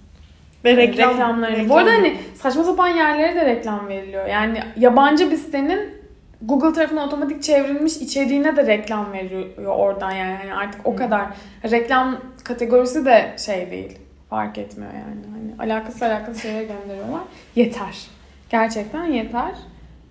Ve 0.66 0.78
reklam, 0.78 1.10
reklamlarını. 1.10 1.58
reklam. 1.58 1.70
Bu 1.70 1.78
arada 1.78 1.92
hani 1.92 2.16
saçma 2.42 2.64
sapan 2.64 2.88
yerlere 2.88 3.36
de 3.36 3.46
reklam 3.46 3.88
veriliyor. 3.88 4.26
Yani 4.28 4.60
yabancı 4.78 5.32
bir 5.32 5.38
sitenin 5.38 5.99
Google 6.42 6.74
tarafından 6.74 7.08
otomatik 7.08 7.44
çevrilmiş 7.44 7.98
içeriğine 7.98 8.56
de 8.56 8.68
reklam 8.68 9.14
veriyor 9.14 9.46
oradan 9.66 10.12
yani. 10.12 10.32
yani 10.32 10.54
artık 10.54 10.82
o 10.88 10.96
kadar 10.96 11.28
reklam 11.72 12.18
kategorisi 12.44 13.06
de 13.06 13.36
şey 13.46 13.72
değil. 13.72 13.98
Fark 14.30 14.58
etmiyor 14.58 14.92
yani. 14.94 15.22
Hani 15.58 15.72
alakası 15.74 16.06
alakası 16.06 16.40
şeyler 16.42 16.62
gönderiyorlar. 16.62 17.22
Yeter. 17.56 18.08
Gerçekten 18.50 19.06
yeter. 19.06 19.52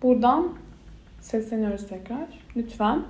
Buradan 0.02 0.48
sesleniyoruz 1.20 1.88
tekrar. 1.88 2.26
Lütfen. 2.56 3.02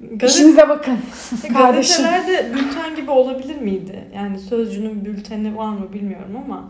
Gazete- 0.00 0.26
İşinize 0.26 0.68
bakın. 0.68 0.98
kardeşim. 1.52 2.04
Gazetelerde 2.04 2.54
bülten 2.54 2.96
gibi 2.96 3.10
olabilir 3.10 3.56
miydi? 3.60 4.04
Yani 4.14 4.38
sözcünün 4.38 5.04
bülteni 5.04 5.56
var 5.56 5.68
mı 5.70 5.92
bilmiyorum 5.92 6.36
ama 6.44 6.64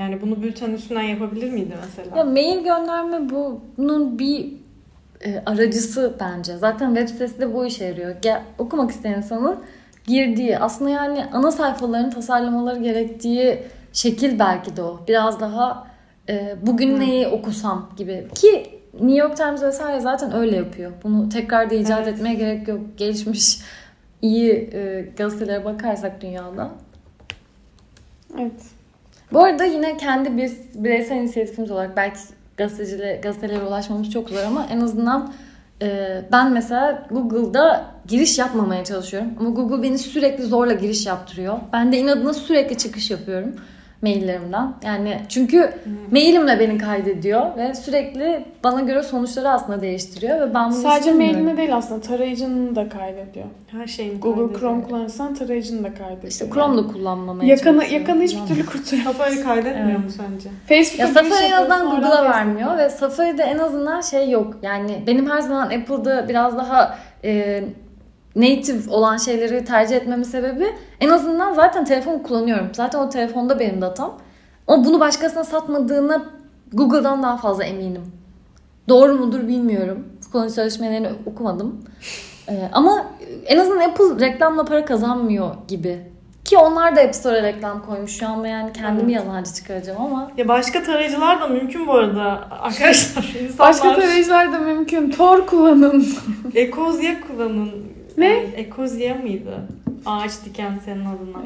yani 0.00 0.20
bunu 0.20 0.42
bülten 0.42 0.72
üstünden 0.72 1.02
yapabilir 1.02 1.50
miydi 1.50 1.74
mesela? 1.86 2.18
Ya 2.18 2.24
mail 2.24 2.64
gönderme 2.64 3.30
bunun 3.30 4.18
bir 4.18 4.52
e, 5.24 5.42
aracısı 5.46 6.16
bence. 6.20 6.56
Zaten 6.56 6.94
web 6.94 7.08
sitesi 7.08 7.40
de 7.40 7.54
bu 7.54 7.66
işe 7.66 7.84
yarıyor. 7.84 8.14
Gel, 8.22 8.42
okumak 8.58 8.90
isteyen 8.90 9.16
insanın 9.16 9.58
girdiği 10.06 10.58
aslında 10.58 10.90
yani 10.90 11.24
ana 11.32 11.50
sayfalarını 11.50 12.10
tasarlamaları 12.10 12.82
gerektiği 12.82 13.62
şekil 13.92 14.38
belki 14.38 14.76
de 14.76 14.82
o. 14.82 15.00
Biraz 15.08 15.40
daha 15.40 15.86
e, 16.28 16.56
bugün 16.62 16.94
Hı. 16.96 17.00
neyi 17.00 17.28
okusam 17.28 17.90
gibi. 17.96 18.28
Ki 18.34 18.80
New 18.94 19.16
York 19.16 19.36
Times 19.36 19.62
vesaire 19.62 20.00
zaten 20.00 20.34
öyle 20.34 20.56
yapıyor. 20.56 20.92
Bunu 21.02 21.28
tekrar 21.28 21.70
da 21.70 21.74
icat 21.74 22.00
Evet. 22.02 22.14
etmeye 22.14 22.34
gerek 22.34 22.68
yok. 22.68 22.80
Gelişmiş 22.96 23.58
iyi 24.22 24.52
e, 24.52 25.08
gazetelere 25.16 25.64
bakarsak 25.64 26.20
dünyada. 26.20 26.70
Evet. 28.38 28.79
Bu 29.32 29.44
arada 29.44 29.64
yine 29.64 29.96
kendi 29.96 30.36
bir 30.36 30.52
bireysel 30.74 31.16
inisiyatifimiz 31.16 31.70
olarak 31.70 31.96
belki 31.96 32.18
gazetecilere, 32.56 33.16
gazetelere 33.22 33.62
ulaşmamız 33.62 34.10
çok 34.10 34.28
zor 34.28 34.42
ama 34.46 34.66
en 34.70 34.80
azından 34.80 35.32
e, 35.82 36.20
ben 36.32 36.52
mesela 36.52 37.06
Google'da 37.10 37.84
giriş 38.06 38.38
yapmamaya 38.38 38.84
çalışıyorum. 38.84 39.30
Ama 39.40 39.50
Google 39.50 39.82
beni 39.82 39.98
sürekli 39.98 40.44
zorla 40.44 40.72
giriş 40.72 41.06
yaptırıyor. 41.06 41.58
Ben 41.72 41.92
de 41.92 41.98
inadına 41.98 42.34
sürekli 42.34 42.78
çıkış 42.78 43.10
yapıyorum 43.10 43.54
maillerimden. 44.02 44.72
Yani 44.84 45.20
çünkü 45.28 45.72
mailimle 46.10 46.60
beni 46.60 46.78
kaydediyor 46.78 47.56
ve 47.56 47.74
sürekli 47.74 48.44
bana 48.64 48.80
göre 48.80 49.02
sonuçları 49.02 49.48
aslında 49.48 49.80
değiştiriyor 49.80 50.40
ve 50.40 50.54
ben 50.54 50.70
bunu 50.70 50.80
Sadece 50.80 51.12
mailine 51.12 51.56
değil 51.56 51.76
aslında 51.76 52.00
tarayıcını 52.00 52.76
da 52.76 52.88
kaydediyor. 52.88 53.46
Her 53.66 53.86
şeyin 53.86 54.20
Google 54.20 54.58
Chrome 54.58 54.82
kullanırsan 54.82 55.34
tarayıcını 55.34 55.84
da 55.84 55.94
kaydediyor. 55.94 56.32
İşte 56.32 56.50
Chrome'da 56.50 56.86
kullanmamaya 56.86 57.50
Yakanı, 57.50 57.84
yakanı 57.84 58.22
hiçbir 58.22 58.46
türlü 58.46 58.66
kurtulamıyor. 58.66 59.12
Safari 59.12 59.42
kaydetmiyor 59.42 59.88
Evet. 59.90 59.98
mu 60.04 60.10
sence? 60.10 60.48
Facebook'a 60.66 61.02
Ya 61.02 61.14
Safari 61.14 61.44
en 61.44 61.52
azından 61.52 61.90
Google'a 61.90 62.24
vermiyor 62.24 62.78
ve 62.78 62.90
Safari'de 62.90 63.42
en 63.42 63.58
azından 63.58 64.00
şey 64.00 64.30
yok. 64.30 64.54
Yani 64.62 65.02
benim 65.06 65.30
her 65.30 65.40
zaman 65.40 65.66
Apple'da 65.66 66.28
biraz 66.28 66.58
daha 66.58 66.98
e, 67.24 67.64
native 68.36 68.90
olan 68.90 69.16
şeyleri 69.16 69.64
tercih 69.64 69.96
etmemin 69.96 70.22
sebebi 70.22 70.66
en 71.00 71.08
azından 71.08 71.54
zaten 71.54 71.84
telefon 71.84 72.18
kullanıyorum. 72.18 72.68
Zaten 72.72 72.98
o 72.98 73.08
telefonda 73.08 73.60
benim 73.60 73.80
datam. 73.80 74.18
Ama 74.66 74.84
bunu 74.84 75.00
başkasına 75.00 75.44
satmadığına 75.44 76.22
Google'dan 76.72 77.22
daha 77.22 77.36
fazla 77.36 77.64
eminim. 77.64 78.02
Doğru 78.88 79.14
mudur 79.14 79.48
bilmiyorum. 79.48 80.06
Kullanıcı 80.32 80.54
sözleşmelerini 80.54 81.08
okumadım. 81.26 81.84
E, 82.48 82.68
ama 82.72 83.06
en 83.46 83.58
azından 83.58 83.88
Apple 83.88 84.26
reklamla 84.26 84.64
para 84.64 84.84
kazanmıyor 84.84 85.54
gibi. 85.68 85.98
Ki 86.44 86.58
onlar 86.58 86.96
da 86.96 87.00
App 87.00 87.14
Store'a 87.14 87.42
reklam 87.42 87.86
koymuş 87.86 88.18
şu 88.18 88.28
anda 88.28 88.48
yani 88.48 88.72
kendimi 88.72 89.12
Evet. 89.12 89.24
yalancı 89.24 89.54
çıkaracağım 89.54 90.00
ama 90.00 90.30
Ya 90.36 90.48
başka 90.48 90.82
tarayıcılar 90.82 91.40
da 91.40 91.46
mümkün 91.46 91.86
bu 91.86 91.92
arada 91.92 92.48
arkadaşlar. 92.50 93.34
İnsanlar 93.42 93.58
Başka 93.58 93.94
tarayıcılar 93.94 94.52
da 94.52 94.58
mümkün. 94.58 95.10
Tor 95.10 95.46
kullanın. 95.46 96.06
Ekozya 96.54 97.20
kullanın. 97.20 97.70
Ne? 98.20 98.32
Ekozya 98.56 99.14
mıydı? 99.14 99.54
Ağaç 100.06 100.30
diken 100.44 100.78
senin 100.84 101.00
adına. 101.00 101.42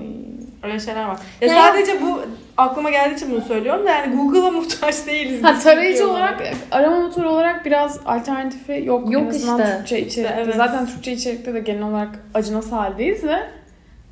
Öyle 0.63 0.81
şeyler 0.81 1.05
var. 1.05 1.19
Ya 1.41 1.49
Yani- 1.49 1.61
sadece 1.61 2.03
bu 2.03 2.21
aklıma 2.57 2.91
geldiği 2.91 3.15
için 3.15 3.31
bunu 3.31 3.41
söylüyorum 3.41 3.87
da 3.87 3.91
yani 3.91 4.17
Google'a 4.17 4.51
muhtaç 4.61 5.07
değiliz. 5.07 5.45
Ha, 5.45 5.53
biz 5.57 5.65
tarayıcı 5.65 6.11
olarak 6.11 6.43
arama 6.71 7.01
motoru 7.01 7.31
olarak 7.31 7.65
biraz 7.67 8.01
alternatifi 8.07 8.83
yok. 8.87 9.13
Yok 9.13 9.23
en 9.23 9.29
azından 9.29 9.61
işte. 9.61 9.77
Türkçe 9.77 10.01
içerikte. 10.01 10.35
evet. 10.43 10.55
Zaten 10.57 10.87
Türkçe 10.87 11.13
içerikte 11.13 11.55
de 11.55 11.61
genel 11.61 11.83
olarak 11.83 12.09
acınası 12.35 12.75
haldeyiz 12.75 13.25
ve 13.25 13.37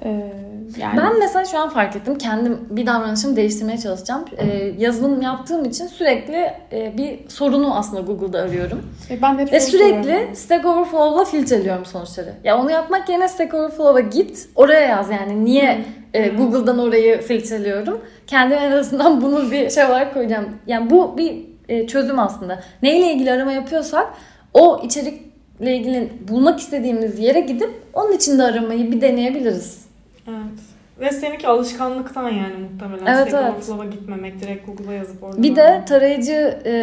e, 0.04 0.32
yani 0.78 0.96
Ben 0.96 1.18
mesela 1.18 1.44
şu 1.44 1.58
an 1.58 1.68
fark 1.68 1.96
ettim. 1.96 2.18
Kendim 2.18 2.58
bir 2.70 2.86
davranışımı 2.86 3.36
değiştirmeye 3.36 3.78
çalışacağım. 3.78 4.24
Ee, 4.38 4.72
yazılım 4.78 5.22
yaptığım 5.22 5.64
için 5.64 5.86
sürekli 5.86 6.52
e, 6.72 6.94
bir 6.98 7.28
sorunu 7.28 7.76
aslında 7.78 8.00
Google'da 8.00 8.38
arıyorum. 8.38 8.82
E, 9.10 9.22
ben 9.22 9.38
de 9.38 9.52
Ve 9.52 9.60
sürekli 9.60 10.02
soruyorum. 10.02 10.34
Stack 10.34 10.66
Overflow'la 10.66 11.24
filtreliyorum 11.24 11.84
sonuçları. 11.84 12.32
Ya 12.44 12.58
onu 12.60 12.70
yapmak 12.70 13.08
yerine 13.08 13.28
Stack 13.28 13.54
Overflow'a 13.54 14.00
git. 14.00 14.48
Oraya 14.56 14.80
yaz 14.80 15.10
yani. 15.10 15.44
Niye 15.44 15.84
e, 16.14 16.30
Hmm. 16.30 16.36
Google'dan 16.36 16.78
orayı 16.78 17.20
filtreliyorum? 17.20 18.00
Kendime 18.26 18.60
en 18.60 18.70
azından 18.72 19.22
bunu 19.22 19.50
bir 19.50 19.70
şey 19.70 19.84
olarak 19.84 20.14
koyacağım. 20.14 20.48
Yani 20.66 20.90
bu 20.90 21.18
bir 21.18 21.44
e, 21.68 21.86
çözüm 21.86 22.18
aslında. 22.18 22.62
Neyle 22.82 23.12
ilgili 23.12 23.32
arama 23.32 23.52
yapıyorsak 23.52 24.06
o 24.54 24.80
içerikle 24.84 25.76
ilgili 25.76 26.08
bulmak 26.28 26.60
istediğimiz 26.60 27.18
yere 27.18 27.40
gidip 27.40 27.70
onun 27.94 28.12
içinde 28.12 28.42
aramayı 28.42 28.92
bir 28.92 29.00
deneyebiliriz. 29.00 29.91
Evet. 30.28 30.61
Ve 31.00 31.11
seninki 31.11 31.48
alışkanlıktan 31.48 32.28
yani 32.28 32.54
muhtemelen. 32.72 33.06
Evet, 33.06 33.28
Stack 33.28 33.44
evet. 33.44 33.52
Overflow'a 33.52 33.85
gitmemek, 33.85 34.40
direkt 34.40 34.66
Google'a 34.66 34.92
yazıp 34.92 35.22
oradan. 35.22 35.42
Bir 35.42 35.56
de 35.56 35.82
tarayıcı 35.88 36.58
e, 36.64 36.74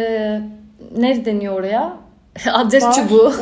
ne 0.96 1.24
deniyor 1.24 1.54
oraya? 1.54 1.96
Adres 2.52 2.84
Var, 2.84 2.92
çubuğu. 2.92 3.32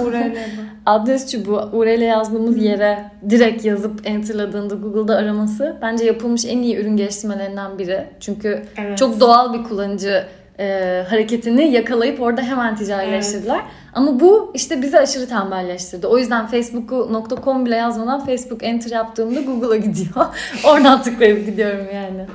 Adres 0.87 1.33
çubuğu 1.33 1.70
URL 1.73 2.01
yazdığımız 2.01 2.62
yere 2.62 3.05
direkt 3.31 3.64
yazıp 3.64 4.01
enterladığında 4.05 4.75
Google'da 4.75 5.16
araması 5.16 5.77
bence 5.83 6.05
yapılmış 6.05 6.45
en 6.45 6.59
iyi 6.59 6.77
ürün 6.77 6.97
geliştirmelerinden 6.97 7.79
biri. 7.79 8.05
Çünkü 8.20 8.62
Evet. 8.79 8.99
çok 8.99 9.20
doğal 9.20 9.55
bir 9.55 9.64
kullanıcı 9.64 10.25
e, 10.59 11.05
hareketini 11.09 11.73
yakalayıp 11.73 12.21
orada 12.21 12.43
hemen 12.43 12.77
ticarileştirdiler. 12.77 13.61
Ama 13.95 14.21
bu 14.21 14.51
işte 14.55 14.83
bizi 14.83 14.99
aşırı 14.99 15.29
tembelleştirdi. 15.29 16.07
O 16.07 16.19
yüzden 16.19 16.47
facebook.com 16.47 17.67
bile 17.67 17.77
yazmadan 17.77 18.27
Facebook 18.27 18.63
enter 18.63 18.91
yaptığımda 18.91 19.41
Google'a 19.41 19.77
gidiyor. 19.77 20.27
Oradan 20.65 21.03
tıklayıp 21.03 21.47
gidiyorum 21.47 21.87
yani. 21.95 22.27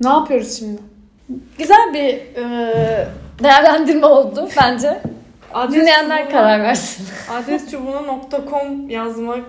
Ne 0.00 0.08
yapıyoruz 0.08 0.58
şimdi? 0.58 0.80
Güzel 1.58 1.94
bir 1.94 2.08
e, 2.42 3.08
değerlendirme 3.42 4.06
oldu 4.06 4.48
bence. 4.62 5.00
Adres 5.54 5.80
Dinleyenler 5.80 6.22
çubuğuna- 6.26 6.30
karar 6.30 6.60
versin. 6.62 7.06
Adres 7.30 7.70
çubuğuna.com 7.70 8.90
yazmak 8.90 9.44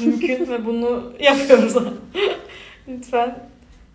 mümkün 0.00 0.46
ve 0.48 0.66
bunu 0.66 1.12
yapıyoruz. 1.20 1.74
Lütfen 2.88 3.38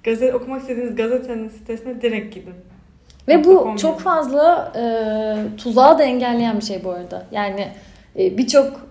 gazete 0.03 0.33
okumak 0.33 0.61
istediğiniz 0.61 0.95
gazetenin 0.95 1.49
sitesine 1.49 2.01
direkt 2.01 2.35
gidin. 2.35 2.53
Ve 3.31 3.43
bu 3.43 3.75
çok 3.77 3.99
fazla 3.99 4.71
e, 4.75 4.83
tuzağı 5.57 5.99
da 5.99 6.03
engelleyen 6.03 6.57
bir 6.59 6.65
şey 6.65 6.83
bu 6.83 6.89
arada. 6.89 7.23
Yani 7.31 7.67
e, 8.19 8.37
birçok 8.37 8.87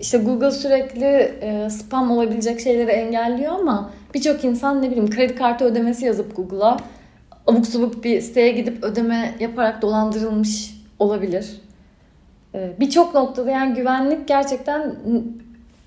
işte 0.00 0.18
Google 0.18 0.50
sürekli 0.50 1.06
e, 1.40 1.70
spam 1.70 2.10
olabilecek 2.10 2.60
şeyleri 2.60 2.90
engelliyor 2.90 3.52
ama 3.52 3.90
birçok 4.14 4.44
insan 4.44 4.82
ne 4.82 4.90
bileyim 4.90 5.10
kredi 5.10 5.34
kartı 5.34 5.64
ödemesi 5.64 6.04
yazıp 6.04 6.36
Google'a 6.36 6.76
abuk 7.46 7.66
subuk 7.66 8.04
bir 8.04 8.20
siteye 8.20 8.52
gidip 8.52 8.84
ödeme 8.84 9.34
yaparak 9.40 9.82
dolandırılmış 9.82 10.74
olabilir. 10.98 11.60
E, 12.54 12.72
birçok 12.80 13.14
noktada 13.14 13.50
yani 13.50 13.74
güvenlik 13.74 14.28
gerçekten 14.28 14.96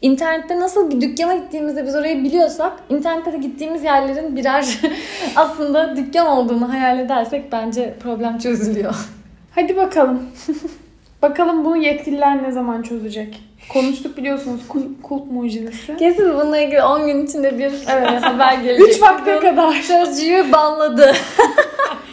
internette 0.01 0.59
nasıl 0.59 0.91
bir 0.91 1.01
dükkana 1.01 1.35
gittiğimizde 1.35 1.85
biz 1.85 1.95
orayı 1.95 2.23
biliyorsak 2.23 2.73
internette 2.89 3.33
de 3.33 3.37
gittiğimiz 3.37 3.83
yerlerin 3.83 4.35
birer 4.35 4.79
aslında 5.35 5.97
dükkan 5.97 6.27
olduğunu 6.27 6.73
hayal 6.73 6.99
edersek 6.99 7.51
bence 7.51 7.93
problem 8.03 8.37
çözülüyor. 8.37 8.95
Hadi 9.55 9.75
bakalım. 9.77 10.23
bakalım 11.21 11.65
bunu 11.65 11.77
yetkililer 11.77 12.43
ne 12.43 12.51
zaman 12.51 12.81
çözecek? 12.81 13.43
Konuştuk 13.73 14.17
biliyorsunuz 14.17 14.61
kul- 14.67 15.01
kulp 15.03 15.31
mucizesi. 15.31 15.97
Kesin 15.97 16.25
bununla 16.33 16.57
ilgili 16.57 16.83
10 16.83 17.05
gün 17.07 17.25
içinde 17.25 17.57
bir 17.59 17.73
Evet. 17.89 18.23
haber 18.23 18.53
gelecek. 18.53 18.95
3 18.95 19.01
vakte 19.01 19.39
kadar. 19.39 19.73
Sözcüğü 19.73 20.51
banladı. 20.51 21.13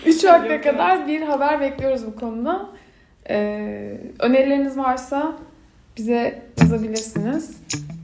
3 0.07 0.25
vakte 0.25 0.61
kadar 0.61 1.07
bir 1.07 1.23
haber 1.23 1.61
bekliyoruz 1.61 2.07
bu 2.07 2.17
konuda. 2.21 2.67
Ee, 3.31 3.99
önerileriniz 4.19 4.79
varsa 4.79 5.33
bize 5.97 6.43
yazabilirsiniz. 6.61 7.51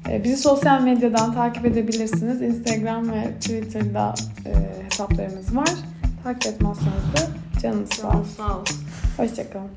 Ee, 0.09 0.25
bizi 0.25 0.37
sosyal 0.37 0.83
medyadan 0.83 1.35
takip 1.35 1.67
edebilirsiniz. 1.67 2.43
Instagram 2.43 3.13
ve 3.13 3.35
Twitter'da 3.41 4.15
e, 4.47 4.85
hesaplarımız 4.85 5.57
var. 5.57 5.71
Takip 6.25 6.47
etmezseniz 6.47 6.93
de 7.15 7.61
canınız 7.63 7.91
sağ 7.91 8.09
olsun. 8.09 8.35
Sağ 8.37 8.57
olun. 8.57 8.67
Hoşçakalın. 9.17 9.71